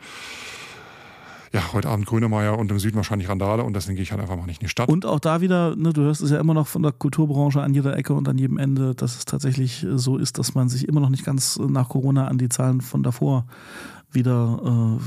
ja, 1.53 1.73
heute 1.73 1.89
Abend 1.89 2.07
Grünemeier 2.07 2.59
und 2.59 2.71
im 2.71 2.79
Süden 2.79 2.97
wahrscheinlich 2.97 3.29
Randale 3.29 3.63
und 3.63 3.75
deswegen 3.75 3.97
gehe 3.97 4.03
ich 4.03 4.13
halt 4.13 4.23
einfach 4.23 4.37
mal 4.37 4.47
nicht 4.47 4.63
in 4.63 4.67
die 4.67 4.71
Stadt. 4.71 4.89
Und 4.89 5.05
auch 5.05 5.21
da 5.21 5.41
wieder, 5.43 5.77
ne, 5.77 5.93
du 5.93 6.03
hörst 6.03 6.23
es 6.23 6.31
ja 6.31 6.41
immer 6.41 6.55
noch 6.55 6.67
von 6.67 6.83
der 6.83 6.93
Kulturbranche 6.93 7.61
an 7.61 7.75
jeder 7.75 7.97
Ecke 7.97 8.15
und 8.15 8.27
an 8.29 8.39
jedem 8.39 8.57
Ende, 8.57 8.95
dass 8.95 9.17
es 9.17 9.25
tatsächlich 9.27 9.87
so 9.95 10.17
ist, 10.17 10.39
dass 10.39 10.55
man 10.55 10.69
sich 10.69 10.89
immer 10.89 11.01
noch 11.01 11.11
nicht 11.11 11.25
ganz 11.25 11.59
nach 11.59 11.91
Corona 11.91 12.27
an 12.27 12.39
die 12.39 12.49
Zahlen 12.49 12.81
von 12.81 13.03
davor 13.03 13.45
wieder 14.15 14.99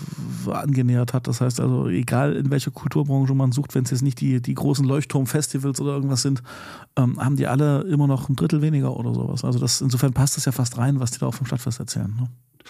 äh, 0.48 0.52
angenähert 0.52 1.14
hat. 1.14 1.28
Das 1.28 1.42
heißt 1.42 1.60
also, 1.60 1.88
egal 1.88 2.36
in 2.36 2.50
welcher 2.52 2.72
Kulturbranche 2.72 3.34
man 3.34 3.52
sucht, 3.52 3.76
wenn 3.76 3.84
es 3.84 3.92
jetzt 3.92 4.02
nicht 4.02 4.20
die, 4.20 4.42
die 4.42 4.54
großen 4.54 4.86
Leuchtturmfestivals 4.86 5.80
oder 5.82 5.94
irgendwas 5.94 6.22
sind, 6.22 6.42
ähm, 6.96 7.20
haben 7.24 7.36
die 7.36 7.48
alle 7.48 7.82
immer 7.82 8.08
noch 8.08 8.30
ein 8.30 8.36
Drittel 8.36 8.62
weniger 8.62 8.96
oder 8.98 9.14
sowas. 9.14 9.44
Also 9.44 9.60
das, 9.60 9.82
insofern 9.82 10.14
passt 10.14 10.38
das 10.38 10.46
ja 10.46 10.52
fast 10.52 10.78
rein, 10.78 11.00
was 11.00 11.12
die 11.12 11.20
da 11.20 11.28
auch 11.28 11.34
vom 11.34 11.46
Stadtfest 11.46 11.80
erzählen. 11.80 12.14
Ne? 12.20 12.28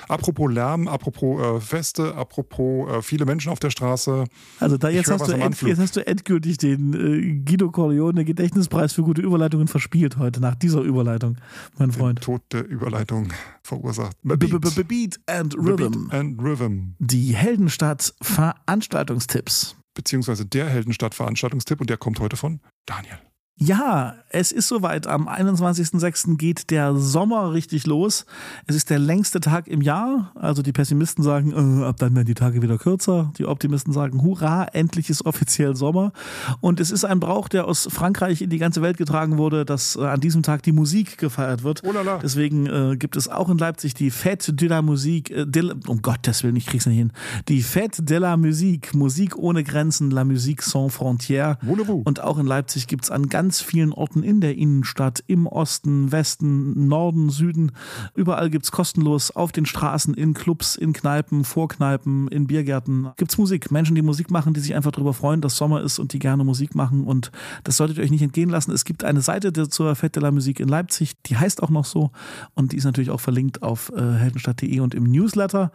Apropos 0.07 0.51
Lärm, 0.51 0.87
apropos 0.87 1.41
äh, 1.41 1.59
Feste, 1.59 2.15
apropos 2.15 2.89
äh, 2.89 3.01
viele 3.01 3.25
Menschen 3.25 3.51
auf 3.51 3.59
der 3.59 3.69
Straße. 3.69 4.25
Also 4.59 4.77
da 4.77 4.89
jetzt, 4.89 5.09
hast 5.09 5.27
du, 5.27 5.33
end, 5.33 5.61
jetzt 5.61 5.79
hast 5.79 5.95
du 5.95 6.05
endgültig 6.05 6.57
den 6.57 6.93
äh, 6.93 7.43
Guido 7.43 7.71
Corleone 7.71 8.25
Gedächtnispreis 8.25 8.93
für 8.93 9.03
gute 9.03 9.21
Überleitungen 9.21 9.67
verspielt 9.67 10.17
heute, 10.17 10.39
nach 10.41 10.55
dieser 10.55 10.81
Überleitung, 10.81 11.37
mein 11.77 11.91
Freund. 11.91 12.21
Tod 12.21 12.41
der 12.51 12.67
Überleitung 12.67 13.29
verursacht. 13.63 14.17
Beat 14.23 15.19
and 15.27 15.55
Rhythm. 15.57 16.09
and 16.11 16.41
Rhythm. 16.41 16.95
Die 16.99 17.35
Heldenstadt 17.35 18.13
Veranstaltungstipps. 18.21 19.75
Beziehungsweise 19.93 20.45
der 20.45 20.67
Heldenstadt 20.67 21.15
Veranstaltungstipp 21.15 21.79
und 21.79 21.89
der 21.89 21.97
kommt 21.97 22.19
heute 22.19 22.35
von 22.35 22.59
Daniel. 22.85 23.17
Ja, 23.57 24.15
es 24.27 24.51
ist 24.51 24.67
soweit. 24.67 25.07
Am 25.07 25.29
21.06. 25.29 26.35
geht 26.35 26.71
der 26.71 26.93
Sommer 26.97 27.53
richtig 27.53 27.87
los. 27.87 28.25
Es 28.67 28.75
ist 28.75 28.89
der 28.89 28.99
längste 28.99 29.39
Tag 29.39 29.69
im 29.69 29.79
Jahr. 29.79 30.33
Also 30.35 30.61
die 30.61 30.73
Pessimisten 30.73 31.23
sagen, 31.23 31.53
äh, 31.53 31.85
ab 31.85 31.95
dann 31.97 32.13
werden 32.15 32.25
die 32.25 32.33
Tage 32.33 32.61
wieder 32.61 32.77
kürzer. 32.77 33.31
Die 33.37 33.45
Optimisten 33.45 33.93
sagen, 33.93 34.23
hurra, 34.23 34.65
endlich 34.73 35.09
ist 35.09 35.25
offiziell 35.25 35.73
Sommer. 35.77 36.11
Und 36.59 36.81
es 36.81 36.91
ist 36.91 37.05
ein 37.05 37.21
Brauch, 37.21 37.47
der 37.47 37.65
aus 37.65 37.87
Frankreich 37.89 38.41
in 38.41 38.49
die 38.49 38.57
ganze 38.57 38.81
Welt 38.81 38.97
getragen 38.97 39.37
wurde, 39.37 39.63
dass 39.63 39.95
äh, 39.95 40.01
an 40.01 40.19
diesem 40.19 40.43
Tag 40.43 40.63
die 40.63 40.73
Musik 40.73 41.17
gefeiert 41.17 41.63
wird. 41.63 41.81
Oh 41.85 41.93
lala. 41.93 42.17
Deswegen 42.17 42.65
äh, 42.65 42.97
gibt 42.97 43.15
es 43.15 43.29
auch 43.29 43.47
in 43.47 43.57
Leipzig 43.57 43.93
die 43.93 44.11
Fête 44.11 44.51
de 44.51 44.67
la 44.67 44.81
Musique. 44.81 45.31
Äh, 45.31 45.45
de 45.47 45.61
la, 45.61 45.75
um 45.87 46.01
Gottes 46.01 46.43
Willen, 46.43 46.57
ich 46.57 46.65
krieg's 46.65 46.87
nicht 46.87 46.97
hin. 46.97 47.13
Die 47.47 47.63
Fête 47.63 48.01
de 48.01 48.17
la 48.17 48.35
Musique. 48.35 48.93
Musik 48.93 49.37
ohne 49.37 49.63
Grenzen, 49.63 50.11
la 50.11 50.25
musique 50.25 50.61
sans 50.61 50.93
frontières. 50.93 51.57
Und 52.03 52.19
auch 52.19 52.37
in 52.37 52.45
Leipzig 52.45 52.87
gibt 52.87 53.05
es 53.05 53.11
an 53.11 53.29
ganz 53.29 53.44
ganz 53.45 53.61
vielen 53.61 53.93
Orten 53.93 54.23
in 54.23 54.41
der 54.41 54.57
Innenstadt, 54.57 55.23
im 55.27 55.45
Osten, 55.45 56.11
Westen, 56.11 56.87
Norden, 56.87 57.29
Süden. 57.29 57.73
Überall 58.15 58.49
gibt 58.49 58.65
es 58.65 58.71
kostenlos 58.71 59.29
auf 59.29 59.51
den 59.51 59.67
Straßen, 59.67 60.15
in 60.15 60.33
Clubs, 60.33 60.75
in 60.75 60.93
Kneipen, 60.93 61.43
Vorkneipen, 61.43 62.27
in 62.29 62.47
Biergärten. 62.47 63.09
Gibt 63.17 63.29
es 63.29 63.37
Musik. 63.37 63.69
Menschen, 63.69 63.93
die 63.93 64.01
Musik 64.01 64.31
machen, 64.31 64.55
die 64.55 64.61
sich 64.61 64.73
einfach 64.73 64.89
darüber 64.89 65.13
freuen, 65.13 65.41
dass 65.41 65.57
Sommer 65.57 65.81
ist 65.81 65.99
und 65.99 66.13
die 66.13 66.17
gerne 66.17 66.43
Musik 66.43 66.73
machen. 66.73 67.03
Und 67.03 67.31
das 67.63 67.77
solltet 67.77 67.99
ihr 67.99 68.03
euch 68.03 68.09
nicht 68.09 68.23
entgehen 68.23 68.49
lassen. 68.49 68.71
Es 68.71 68.83
gibt 68.83 69.03
eine 69.03 69.21
Seite 69.21 69.53
zur 69.69 69.91
Fête 69.93 70.13
de 70.15 70.23
la 70.23 70.31
Musik 70.31 70.59
in 70.59 70.67
Leipzig, 70.67 71.13
die 71.27 71.37
heißt 71.37 71.61
auch 71.61 71.69
noch 71.69 71.85
so. 71.85 72.09
Und 72.55 72.71
die 72.71 72.77
ist 72.77 72.85
natürlich 72.85 73.11
auch 73.11 73.21
verlinkt 73.21 73.61
auf 73.61 73.91
äh, 73.95 74.01
heldenstadt.de 74.01 74.79
und 74.79 74.95
im 74.95 75.03
Newsletter 75.03 75.71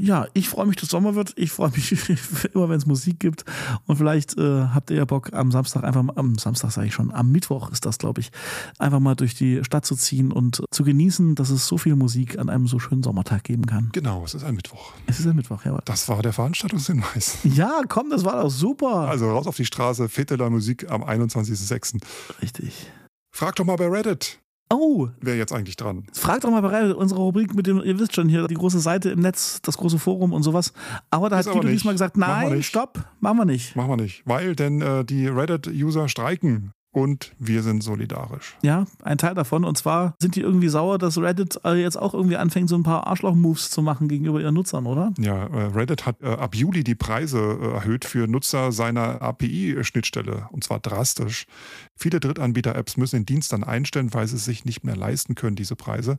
ja, 0.00 0.26
ich 0.32 0.48
freue 0.48 0.66
mich, 0.66 0.76
dass 0.76 0.90
Sommer 0.90 1.16
wird. 1.16 1.32
Ich 1.36 1.50
freue 1.50 1.70
mich 1.70 1.92
immer, 2.54 2.68
wenn 2.68 2.78
es 2.78 2.86
Musik 2.86 3.18
gibt. 3.18 3.44
Und 3.86 3.96
vielleicht 3.96 4.38
äh, 4.38 4.66
habt 4.72 4.90
ihr 4.90 4.96
ja 4.96 5.04
Bock, 5.04 5.32
am 5.32 5.50
Samstag 5.50 5.82
einfach 5.82 6.02
mal, 6.02 6.16
am 6.16 6.38
Samstag 6.38 6.70
sage 6.70 6.86
ich 6.86 6.94
schon, 6.94 7.07
am 7.10 7.30
Mittwoch 7.30 7.70
ist 7.70 7.84
das, 7.84 7.98
glaube 7.98 8.20
ich, 8.20 8.30
einfach 8.78 9.00
mal 9.00 9.14
durch 9.14 9.34
die 9.34 9.64
Stadt 9.64 9.84
zu 9.84 9.96
ziehen 9.96 10.32
und 10.32 10.62
zu 10.70 10.84
genießen, 10.84 11.34
dass 11.34 11.50
es 11.50 11.66
so 11.66 11.78
viel 11.78 11.96
Musik 11.96 12.38
an 12.38 12.48
einem 12.48 12.66
so 12.66 12.78
schönen 12.78 13.02
Sommertag 13.02 13.44
geben 13.44 13.66
kann. 13.66 13.90
Genau, 13.92 14.24
es 14.24 14.34
ist 14.34 14.44
ein 14.44 14.54
Mittwoch. 14.54 14.92
Es 15.06 15.20
ist 15.20 15.26
ein 15.26 15.36
Mittwoch, 15.36 15.64
ja. 15.64 15.78
Das 15.84 16.08
war 16.08 16.22
der 16.22 16.32
Veranstaltungshinweis. 16.32 17.38
Ja, 17.44 17.82
komm, 17.88 18.10
das 18.10 18.24
war 18.24 18.42
doch 18.42 18.50
super. 18.50 19.08
Also 19.08 19.30
raus 19.30 19.46
auf 19.46 19.56
die 19.56 19.64
Straße, 19.64 20.08
Fete 20.08 20.36
la 20.36 20.50
Musik 20.50 20.90
am 20.90 21.02
21.06. 21.02 22.00
Richtig. 22.42 22.90
Frag 23.30 23.56
doch 23.56 23.64
mal 23.64 23.76
bei 23.76 23.88
Reddit. 23.88 24.40
Oh. 24.70 25.08
Wer 25.20 25.36
jetzt 25.36 25.52
eigentlich 25.52 25.76
dran? 25.76 26.06
Fragt 26.12 26.44
doch 26.44 26.50
mal 26.50 26.60
bei 26.60 26.94
unsere 26.94 27.20
Rubrik 27.20 27.54
mit 27.54 27.66
dem, 27.66 27.82
ihr 27.82 27.98
wisst 27.98 28.14
schon 28.14 28.28
hier, 28.28 28.46
die 28.48 28.54
große 28.54 28.80
Seite 28.80 29.10
im 29.10 29.20
Netz, 29.20 29.60
das 29.62 29.78
große 29.78 29.98
Forum 29.98 30.32
und 30.32 30.42
sowas. 30.42 30.72
Aber 31.10 31.30
da 31.30 31.40
Ist 31.40 31.46
hat 31.46 31.54
Guido 31.54 31.68
diesmal 31.68 31.94
gesagt, 31.94 32.16
nein, 32.16 32.62
stopp, 32.62 33.04
machen 33.20 33.38
wir 33.38 33.44
nicht. 33.46 33.76
Machen 33.76 33.90
wir 33.90 33.96
nicht. 33.96 34.22
Weil 34.26 34.54
denn 34.54 34.82
äh, 34.82 35.04
die 35.04 35.26
Reddit-User 35.26 36.08
streiken 36.08 36.72
und 36.90 37.32
wir 37.38 37.62
sind 37.62 37.82
solidarisch. 37.82 38.56
Ja, 38.62 38.86
ein 39.02 39.18
Teil 39.18 39.34
davon. 39.34 39.64
Und 39.64 39.76
zwar 39.76 40.14
sind 40.18 40.36
die 40.36 40.40
irgendwie 40.40 40.68
sauer, 40.68 40.98
dass 40.98 41.18
Reddit 41.18 41.60
äh, 41.64 41.74
jetzt 41.74 41.96
auch 41.96 42.14
irgendwie 42.14 42.36
anfängt, 42.36 42.68
so 42.68 42.76
ein 42.76 42.82
paar 42.82 43.06
Arschloch-Moves 43.06 43.70
zu 43.70 43.82
machen 43.82 44.08
gegenüber 44.08 44.40
ihren 44.40 44.54
Nutzern, 44.54 44.86
oder? 44.86 45.12
Ja, 45.18 45.46
äh, 45.46 45.64
Reddit 45.66 46.06
hat 46.06 46.20
äh, 46.22 46.26
ab 46.26 46.54
Juli 46.54 46.84
die 46.84 46.94
Preise 46.94 47.58
erhöht 47.74 48.04
für 48.04 48.26
Nutzer 48.26 48.72
seiner 48.72 49.20
API-Schnittstelle 49.20 50.48
und 50.50 50.64
zwar 50.64 50.80
drastisch. 50.80 51.46
Viele 51.94 52.20
Drittanbieter-Apps 52.20 52.96
müssen 52.96 53.16
den 53.16 53.26
Dienst 53.26 53.52
dann 53.52 53.64
einstellen, 53.64 54.14
weil 54.14 54.26
sie 54.26 54.38
sich 54.38 54.64
nicht 54.64 54.84
mehr 54.84 54.96
leisten 54.96 55.34
können, 55.34 55.56
diese 55.56 55.76
Preise. 55.76 56.18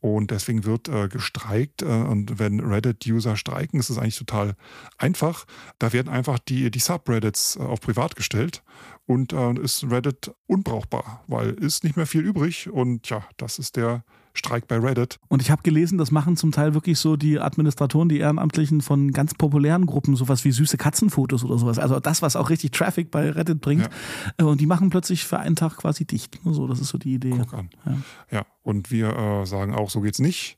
Und 0.00 0.30
deswegen 0.30 0.64
wird 0.64 0.88
äh, 0.88 1.08
gestreikt. 1.08 1.82
Äh, 1.82 1.86
und 1.86 2.38
wenn 2.38 2.60
Reddit-User 2.60 3.36
streiken, 3.36 3.78
ist 3.78 3.90
es 3.90 3.98
eigentlich 3.98 4.16
total 4.16 4.54
einfach. 4.96 5.44
Da 5.78 5.92
werden 5.92 6.08
einfach 6.08 6.38
die, 6.38 6.70
die 6.70 6.78
Subreddits 6.78 7.56
äh, 7.56 7.60
auf 7.60 7.80
privat 7.80 8.16
gestellt 8.16 8.62
und 9.10 9.32
äh, 9.32 9.54
ist 9.54 9.90
Reddit 9.90 10.32
unbrauchbar, 10.46 11.24
weil 11.26 11.50
ist 11.50 11.82
nicht 11.82 11.96
mehr 11.96 12.06
viel 12.06 12.20
übrig. 12.20 12.70
Und 12.70 13.10
ja, 13.10 13.24
das 13.38 13.58
ist 13.58 13.74
der 13.74 14.04
Streik 14.34 14.68
bei 14.68 14.78
Reddit. 14.78 15.18
Und 15.26 15.42
ich 15.42 15.50
habe 15.50 15.62
gelesen, 15.62 15.98
das 15.98 16.12
machen 16.12 16.36
zum 16.36 16.52
Teil 16.52 16.74
wirklich 16.74 16.96
so 17.00 17.16
die 17.16 17.40
Administratoren, 17.40 18.08
die 18.08 18.18
Ehrenamtlichen 18.18 18.82
von 18.82 19.10
ganz 19.10 19.34
populären 19.34 19.86
Gruppen, 19.86 20.14
sowas 20.14 20.44
wie 20.44 20.52
süße 20.52 20.76
Katzenfotos 20.76 21.42
oder 21.42 21.58
sowas. 21.58 21.80
Also 21.80 21.98
das, 21.98 22.22
was 22.22 22.36
auch 22.36 22.50
richtig 22.50 22.70
Traffic 22.70 23.10
bei 23.10 23.28
Reddit 23.30 23.60
bringt. 23.60 23.90
Ja. 24.38 24.46
Und 24.46 24.60
die 24.60 24.66
machen 24.66 24.90
plötzlich 24.90 25.24
für 25.24 25.40
einen 25.40 25.56
Tag 25.56 25.78
quasi 25.78 26.04
dicht. 26.04 26.38
So, 26.44 26.68
das 26.68 26.78
ist 26.78 26.90
so 26.90 26.98
die 26.98 27.14
Idee. 27.14 27.34
Guck 27.36 27.54
an. 27.54 27.70
Ja, 27.84 27.96
ja. 28.30 28.46
und 28.62 28.92
wir 28.92 29.16
äh, 29.16 29.44
sagen 29.44 29.74
auch, 29.74 29.90
so 29.90 30.02
geht's 30.02 30.20
nicht. 30.20 30.56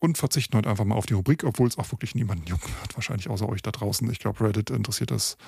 Und 0.00 0.18
verzichten 0.18 0.54
heute 0.58 0.68
einfach 0.68 0.84
mal 0.84 0.96
auf 0.96 1.06
die 1.06 1.14
Rubrik, 1.14 1.44
obwohl 1.44 1.66
es 1.66 1.78
auch 1.78 1.90
wirklich 1.92 2.14
niemanden 2.14 2.44
jucken 2.46 2.68
wird, 2.82 2.94
wahrscheinlich 2.94 3.30
außer 3.30 3.48
euch 3.48 3.62
da 3.62 3.70
draußen. 3.70 4.10
Ich 4.10 4.18
glaube, 4.18 4.44
Reddit 4.44 4.68
interessiert 4.68 5.10
das 5.10 5.38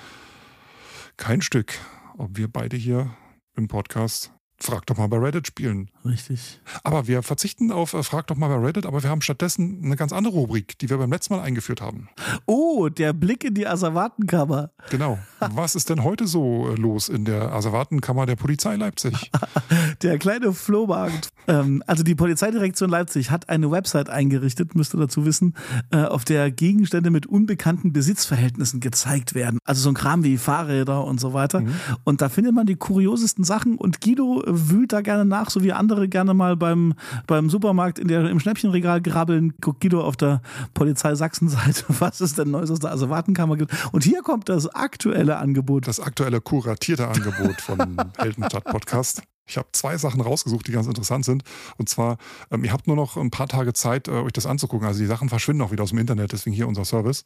kein 1.17 1.43
Stück, 1.43 1.77
ob 2.19 2.37
wir 2.37 2.49
beide 2.49 2.75
hier 2.75 3.15
im 3.55 3.69
Podcast 3.69 4.33
Frag 4.61 4.85
doch 4.87 4.97
mal 4.97 5.07
bei 5.07 5.17
Reddit 5.17 5.47
spielen. 5.47 5.89
Richtig. 6.03 6.59
Aber 6.83 7.07
wir 7.07 7.23
verzichten 7.23 7.71
auf 7.71 7.93
äh, 7.93 8.03
Frag 8.03 8.27
doch 8.27 8.35
mal 8.35 8.49
bei 8.49 8.65
Reddit, 8.65 8.85
aber 8.85 9.01
wir 9.01 9.09
haben 9.09 9.21
stattdessen 9.21 9.81
eine 9.83 9.95
ganz 9.95 10.11
andere 10.11 10.33
Rubrik, 10.33 10.77
die 10.79 10.89
wir 10.89 10.97
beim 10.97 11.11
letzten 11.11 11.35
Mal 11.35 11.41
eingeführt 11.41 11.81
haben. 11.81 12.09
Oh, 12.45 12.89
der 12.89 13.13
Blick 13.13 13.43
in 13.43 13.53
die 13.53 13.67
Asservatenkammer. 13.67 14.71
Genau. 14.89 15.17
Was 15.39 15.75
ist 15.75 15.89
denn 15.89 16.03
heute 16.03 16.27
so 16.27 16.69
äh, 16.69 16.75
los 16.75 17.09
in 17.09 17.25
der 17.25 17.53
Asservatenkammer 17.53 18.25
der 18.25 18.35
Polizei 18.35 18.75
Leipzig? 18.75 19.31
der 20.01 20.17
kleine 20.17 20.53
Flohmarkt 20.53 21.29
Ähm, 21.49 21.83
also 21.87 22.03
die 22.03 22.15
Polizeidirektion 22.15 22.89
Leipzig 22.89 23.31
hat 23.31 23.49
eine 23.49 23.71
Website 23.71 24.09
eingerichtet, 24.09 24.75
müsst 24.75 24.93
ihr 24.93 24.99
dazu 24.99 25.25
wissen, 25.25 25.55
äh, 25.91 26.03
auf 26.03 26.23
der 26.23 26.51
Gegenstände 26.51 27.09
mit 27.09 27.25
unbekannten 27.25 27.91
Besitzverhältnissen 27.91 28.79
gezeigt 28.79 29.33
werden. 29.33 29.57
Also 29.65 29.81
so 29.81 29.89
ein 29.89 29.95
Kram 29.95 30.23
wie 30.23 30.37
Fahrräder 30.37 31.03
und 31.05 31.19
so 31.19 31.33
weiter. 31.33 31.61
Mhm. 31.61 31.73
Und 32.03 32.21
da 32.21 32.29
findet 32.29 32.53
man 32.53 32.67
die 32.67 32.75
kuriosesten 32.75 33.43
Sachen 33.43 33.77
und 33.77 33.99
Guido 33.99 34.43
wühlt 34.51 34.93
da 34.93 35.01
gerne 35.01 35.25
nach, 35.25 35.49
so 35.49 35.63
wie 35.63 35.71
andere 35.71 36.07
gerne 36.07 36.33
mal 36.33 36.55
beim, 36.55 36.93
beim 37.27 37.49
Supermarkt 37.49 37.99
in 37.99 38.07
der, 38.07 38.29
im 38.29 38.39
Schnäppchenregal 38.39 39.01
grabbeln. 39.01 39.53
Guckt 39.61 39.81
Guido 39.81 40.01
auf 40.01 40.17
der 40.17 40.41
Polizei 40.73 41.15
Sachsen-Seite, 41.15 41.85
was 41.99 42.21
es 42.21 42.35
denn 42.35 42.51
Neues 42.51 42.71
aus 42.71 42.79
der 42.79 42.91
Asservatenkammer 42.91 43.57
gibt. 43.57 43.73
Und 43.91 44.03
hier 44.03 44.21
kommt 44.21 44.49
das 44.49 44.67
aktuelle 44.67 45.37
Angebot. 45.37 45.87
Das 45.87 45.99
aktuelle 45.99 46.41
kuratierte 46.41 47.07
Angebot 47.07 47.61
von 47.61 47.97
Heldenstadt 48.17 48.65
Podcast. 48.65 49.21
Ich 49.49 49.57
habe 49.57 49.67
zwei 49.71 49.97
Sachen 49.97 50.21
rausgesucht, 50.21 50.67
die 50.67 50.71
ganz 50.71 50.85
interessant 50.87 51.25
sind. 51.25 51.43
Und 51.77 51.89
zwar, 51.89 52.17
ähm, 52.51 52.63
ihr 52.63 52.71
habt 52.71 52.85
nur 52.87 52.95
noch 52.95 53.17
ein 53.17 53.31
paar 53.31 53.47
Tage 53.47 53.73
Zeit, 53.73 54.07
äh, 54.07 54.11
euch 54.11 54.31
das 54.33 54.45
anzugucken. 54.45 54.87
Also 54.87 54.99
die 54.99 55.07
Sachen 55.07 55.27
verschwinden 55.27 55.63
auch 55.63 55.71
wieder 55.71 55.81
aus 55.83 55.89
dem 55.89 55.97
Internet, 55.97 56.31
deswegen 56.31 56.55
hier 56.55 56.67
unser 56.67 56.85
Service. 56.85 57.25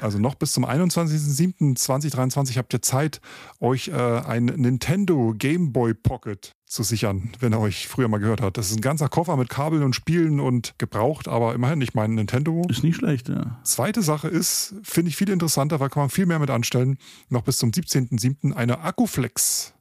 Also 0.00 0.18
noch 0.18 0.34
bis 0.34 0.52
zum 0.52 0.66
21.07.2023 0.66 2.56
habt 2.56 2.72
ihr 2.74 2.82
Zeit, 2.82 3.20
euch 3.60 3.88
äh, 3.88 3.92
ein 3.92 4.46
Nintendo 4.46 5.32
Game 5.36 5.72
Boy 5.72 5.94
Pocket 5.94 6.56
zu 6.70 6.84
sichern, 6.84 7.30
wenn 7.40 7.52
er 7.52 7.60
euch 7.60 7.88
früher 7.88 8.06
mal 8.06 8.18
gehört 8.18 8.40
hat. 8.40 8.56
Das 8.56 8.70
ist 8.70 8.76
ein 8.76 8.80
ganzer 8.80 9.08
Koffer 9.08 9.36
mit 9.36 9.48
Kabeln 9.48 9.82
und 9.82 9.96
Spielen 9.96 10.38
und 10.38 10.74
gebraucht, 10.78 11.26
aber 11.26 11.52
immerhin, 11.52 11.80
ich 11.80 11.94
meine, 11.94 12.14
Nintendo. 12.14 12.62
Ist 12.68 12.84
nicht 12.84 12.96
schlecht, 12.96 13.28
ja. 13.28 13.58
Zweite 13.64 14.02
Sache 14.02 14.28
ist, 14.28 14.76
finde 14.84 15.08
ich 15.08 15.16
viel 15.16 15.30
interessanter, 15.30 15.80
weil 15.80 15.90
kann 15.90 16.04
man 16.04 16.10
viel 16.10 16.26
mehr 16.26 16.38
mit 16.38 16.48
anstellen. 16.48 16.96
Noch 17.28 17.42
bis 17.42 17.58
zum 17.58 17.72
17.07. 17.72 18.52
eine 18.52 18.80
Akkuflex 18.80 19.74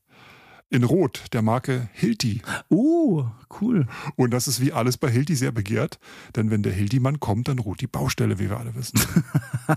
in 0.69 0.83
Rot 0.83 1.23
der 1.33 1.41
Marke 1.41 1.89
Hilti. 1.93 2.41
Oh, 2.69 3.25
cool. 3.59 3.87
Und 4.15 4.31
das 4.31 4.47
ist 4.47 4.61
wie 4.61 4.71
alles 4.71 4.97
bei 4.97 5.09
Hilti 5.09 5.35
sehr 5.35 5.51
begehrt, 5.51 5.99
denn 6.35 6.51
wenn 6.51 6.63
der 6.63 6.73
Hilti-Mann 6.73 7.19
kommt, 7.19 7.47
dann 7.47 7.59
ruht 7.59 7.81
die 7.81 7.87
Baustelle, 7.87 8.39
wie 8.39 8.49
wir 8.49 8.57
alle 8.57 8.75
wissen. 8.75 8.99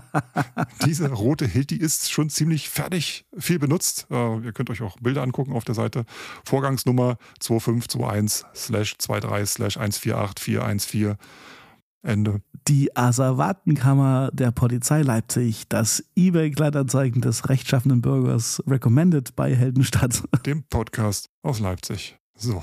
Diese 0.85 1.09
rote 1.11 1.47
Hilti 1.47 1.75
ist 1.75 2.11
schon 2.11 2.29
ziemlich 2.29 2.69
fertig, 2.69 3.25
viel 3.37 3.59
benutzt. 3.59 4.07
Uh, 4.09 4.39
ihr 4.43 4.53
könnt 4.53 4.69
euch 4.69 4.81
auch 4.81 4.97
Bilder 4.99 5.23
angucken 5.23 5.53
auf 5.53 5.63
der 5.63 5.75
Seite. 5.75 6.05
Vorgangsnummer 6.45 7.17
2521 7.39 8.45
23 8.53 10.13
148414. 10.13 11.17
Ende. 12.03 12.41
Die 12.67 12.95
Asservatenkammer 12.95 14.29
der 14.33 14.51
Polizei 14.51 15.01
Leipzig, 15.01 15.67
das 15.67 16.03
eBay-Kleinanzeigen 16.15 17.21
des 17.21 17.49
rechtschaffenden 17.49 18.01
Bürgers, 18.01 18.61
recommended 18.67 19.35
bei 19.35 19.55
Heldenstadt. 19.55 20.23
Dem 20.45 20.63
Podcast 20.63 21.29
aus 21.41 21.59
Leipzig. 21.59 22.17
So. 22.35 22.61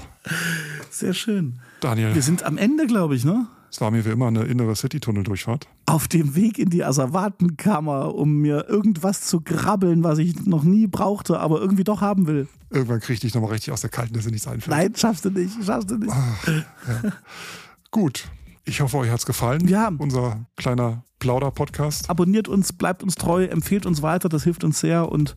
Sehr 0.90 1.14
schön. 1.14 1.60
Daniel. 1.80 2.14
Wir 2.14 2.22
sind 2.22 2.42
am 2.42 2.58
Ende, 2.58 2.86
glaube 2.86 3.14
ich, 3.14 3.24
ne? 3.24 3.46
Es 3.70 3.80
war 3.80 3.90
mir 3.92 4.04
wie 4.04 4.10
immer 4.10 4.26
eine 4.26 4.42
innere 4.44 4.74
City-Tunnel-Durchfahrt. 4.74 5.68
Auf 5.86 6.08
dem 6.08 6.34
Weg 6.34 6.58
in 6.58 6.70
die 6.70 6.82
Asservatenkammer, 6.82 8.14
um 8.14 8.38
mir 8.38 8.68
irgendwas 8.68 9.22
zu 9.22 9.40
grabbeln, 9.40 10.02
was 10.02 10.18
ich 10.18 10.44
noch 10.44 10.64
nie 10.64 10.88
brauchte, 10.88 11.38
aber 11.38 11.60
irgendwie 11.60 11.84
doch 11.84 12.00
haben 12.00 12.26
will. 12.26 12.48
Irgendwann 12.70 13.00
krieg 13.00 13.14
ich 13.14 13.20
dich 13.20 13.34
nochmal 13.34 13.52
richtig 13.52 13.72
aus 13.72 13.80
der 13.80 13.90
Kalten, 13.90 14.14
dass 14.14 14.24
dir 14.24 14.32
nichts 14.32 14.48
einfällt. 14.48 14.76
Nein, 14.76 14.92
schaffst 14.96 15.24
du 15.24 15.30
nicht, 15.30 15.52
schaffst 15.64 15.90
du 15.90 15.98
nicht. 15.98 16.12
Ach, 16.12 16.48
ja. 16.48 17.12
Gut, 17.92 18.28
ich 18.70 18.80
hoffe, 18.80 18.98
euch 18.98 19.10
hat 19.10 19.18
es 19.18 19.26
gefallen. 19.26 19.66
Ja. 19.68 19.90
Unser 19.98 20.46
kleiner 20.56 21.04
Plauder-Podcast. 21.20 22.10
Abonniert 22.10 22.48
uns, 22.48 22.72
bleibt 22.72 23.04
uns 23.04 23.14
treu, 23.14 23.44
empfehlt 23.44 23.86
uns 23.86 24.02
weiter, 24.02 24.28
das 24.28 24.42
hilft 24.42 24.64
uns 24.64 24.80
sehr 24.80 25.10
und 25.12 25.36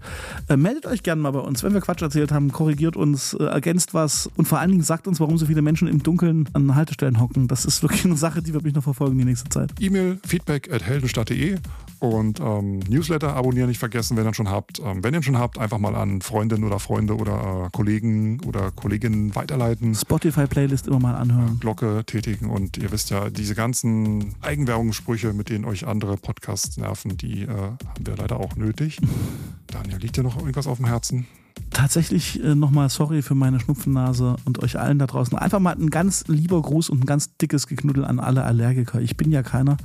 äh, 0.50 0.58
meldet 0.58 0.88
euch 0.88 1.04
gerne 1.04 1.22
mal 1.22 1.32
bei 1.32 1.40
uns, 1.40 1.62
wenn 1.62 1.74
wir 1.74 1.82
Quatsch 1.82 2.02
erzählt 2.02 2.32
haben, 2.32 2.52
korrigiert 2.52 2.98
uns, 2.98 3.34
äh, 3.36 3.44
ergänzt 3.44 3.94
was 3.94 4.28
und 4.36 4.48
vor 4.48 4.60
allen 4.60 4.72
Dingen 4.72 4.84
sagt 4.84 5.08
uns, 5.08 5.20
warum 5.20 5.38
so 5.38 5.46
viele 5.46 5.62
Menschen 5.62 5.88
im 5.88 6.02
Dunkeln 6.02 6.50
an 6.54 6.74
Haltestellen 6.74 7.20
hocken. 7.20 7.48
Das 7.48 7.66
ist 7.66 7.84
wirklich 7.84 8.04
eine 8.06 8.18
Sache, 8.18 8.42
die 8.42 8.54
wird 8.54 8.64
mich 8.64 8.74
noch 8.74 8.84
verfolgen 8.84 9.18
die 9.20 9.26
nächste 9.26 9.50
Zeit. 9.50 9.72
E-Mail 9.80 10.20
feedback 10.26 10.74
at 10.74 10.84
heldenstadt.de 10.84 11.58
und 12.04 12.42
ähm, 12.42 12.80
Newsletter 12.80 13.34
abonnieren 13.34 13.70
nicht 13.70 13.80
vergessen, 13.80 14.18
wenn 14.18 14.28
ihr 14.28 14.34
schon 14.34 14.50
habt. 14.50 14.80
Ähm, 14.80 15.04
wenn 15.06 15.14
ihr 15.14 15.24
schon 15.24 15.38
habt, 15.38 15.58
einfach 15.58 15.78
mal 15.78 15.96
an 15.96 16.22
Freundinnen 16.22 16.66
oder 16.66 16.80
Freunde 16.80 17.16
oder 17.16 17.66
äh, 17.66 17.70
Kollegen 17.72 18.42
oder 18.42 18.72
Kolleginnen 18.72 19.34
weiterleiten. 19.36 19.96
Spotify-Playlist 19.96 20.88
immer 20.88 21.00
mal 21.00 21.16
anhören. 21.16 21.60
Glocke 21.62 22.04
tätigen 22.06 22.50
und 22.50 22.78
ihr 22.78 22.92
wisst 22.92 23.10
ja, 23.10 23.30
diese 23.30 23.56
ganzen 23.56 24.36
Eigenwerbungssprüche, 24.42 25.32
mit 25.32 25.48
denen 25.48 25.64
euch 25.64 25.73
andere 25.82 26.18
Podcasts 26.18 26.78
nerven, 26.78 27.18
die 27.18 27.44
äh, 27.44 27.48
haben 27.48 28.06
wir 28.06 28.16
leider 28.16 28.40
auch 28.40 28.56
nötig. 28.56 29.00
Daniel, 29.68 29.98
liegt 29.98 30.18
dir 30.18 30.24
noch 30.24 30.38
irgendwas 30.38 30.68
auf 30.68 30.78
dem 30.78 30.86
Herzen? 30.86 31.26
tatsächlich 31.72 32.42
äh, 32.44 32.56
nochmal 32.56 32.90
sorry 32.90 33.22
für 33.22 33.36
meine 33.36 33.60
Schnupfennase 33.60 34.36
und 34.46 34.62
euch 34.64 34.80
allen 34.80 35.00
da 35.00 35.08
draußen. 35.08 35.38
Einfach 35.38 35.60
mal 35.60 35.76
ein 35.76 35.90
ganz 35.90 36.26
lieber 36.28 36.62
Gruß 36.62 36.90
und 36.90 37.02
ein 37.02 37.06
ganz 37.06 37.36
dickes 37.38 37.68
Geknuddel 37.68 38.06
an 38.06 38.20
alle 38.20 38.44
Allergiker. 38.44 39.02
Ich 39.02 39.18
bin 39.18 39.32
ja 39.32 39.44
keiner 39.44 39.78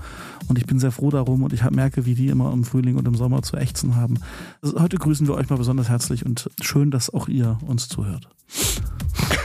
und 0.48 0.58
ich 0.58 0.66
bin 0.66 0.78
sehr 0.78 0.92
froh 0.92 1.10
darum 1.10 1.42
und 1.42 1.52
ich 1.52 1.68
merke, 1.70 2.06
wie 2.06 2.14
die 2.14 2.28
immer 2.28 2.52
im 2.52 2.64
Frühling 2.64 2.96
und 2.96 3.08
im 3.08 3.14
Sommer 3.14 3.42
zu 3.42 3.56
ächzen 3.56 3.96
haben. 3.96 4.18
Also 4.62 4.80
heute 4.80 4.98
grüßen 4.98 5.26
wir 5.26 5.34
euch 5.34 5.48
mal 5.48 5.56
besonders 5.56 5.88
herzlich 5.88 6.24
und 6.24 6.50
schön, 6.60 6.90
dass 6.90 7.12
auch 7.12 7.28
ihr 7.28 7.58
uns 7.66 7.88
zuhört. 7.88 8.28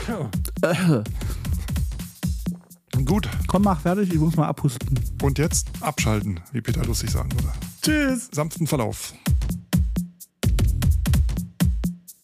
Ja. 0.07 1.03
Gut. 3.05 3.27
Komm, 3.47 3.63
mach 3.63 3.81
fertig, 3.81 4.13
ich 4.13 4.19
muss 4.19 4.35
mal 4.35 4.47
abhusten. 4.47 4.99
Und 5.21 5.39
jetzt 5.39 5.69
abschalten, 5.81 6.39
wie 6.51 6.61
Peter 6.61 6.85
lustig 6.85 7.09
sagen 7.09 7.31
würde. 7.33 7.51
Tschüss. 7.81 8.29
Sanften 8.31 8.67
Verlauf. 8.67 9.13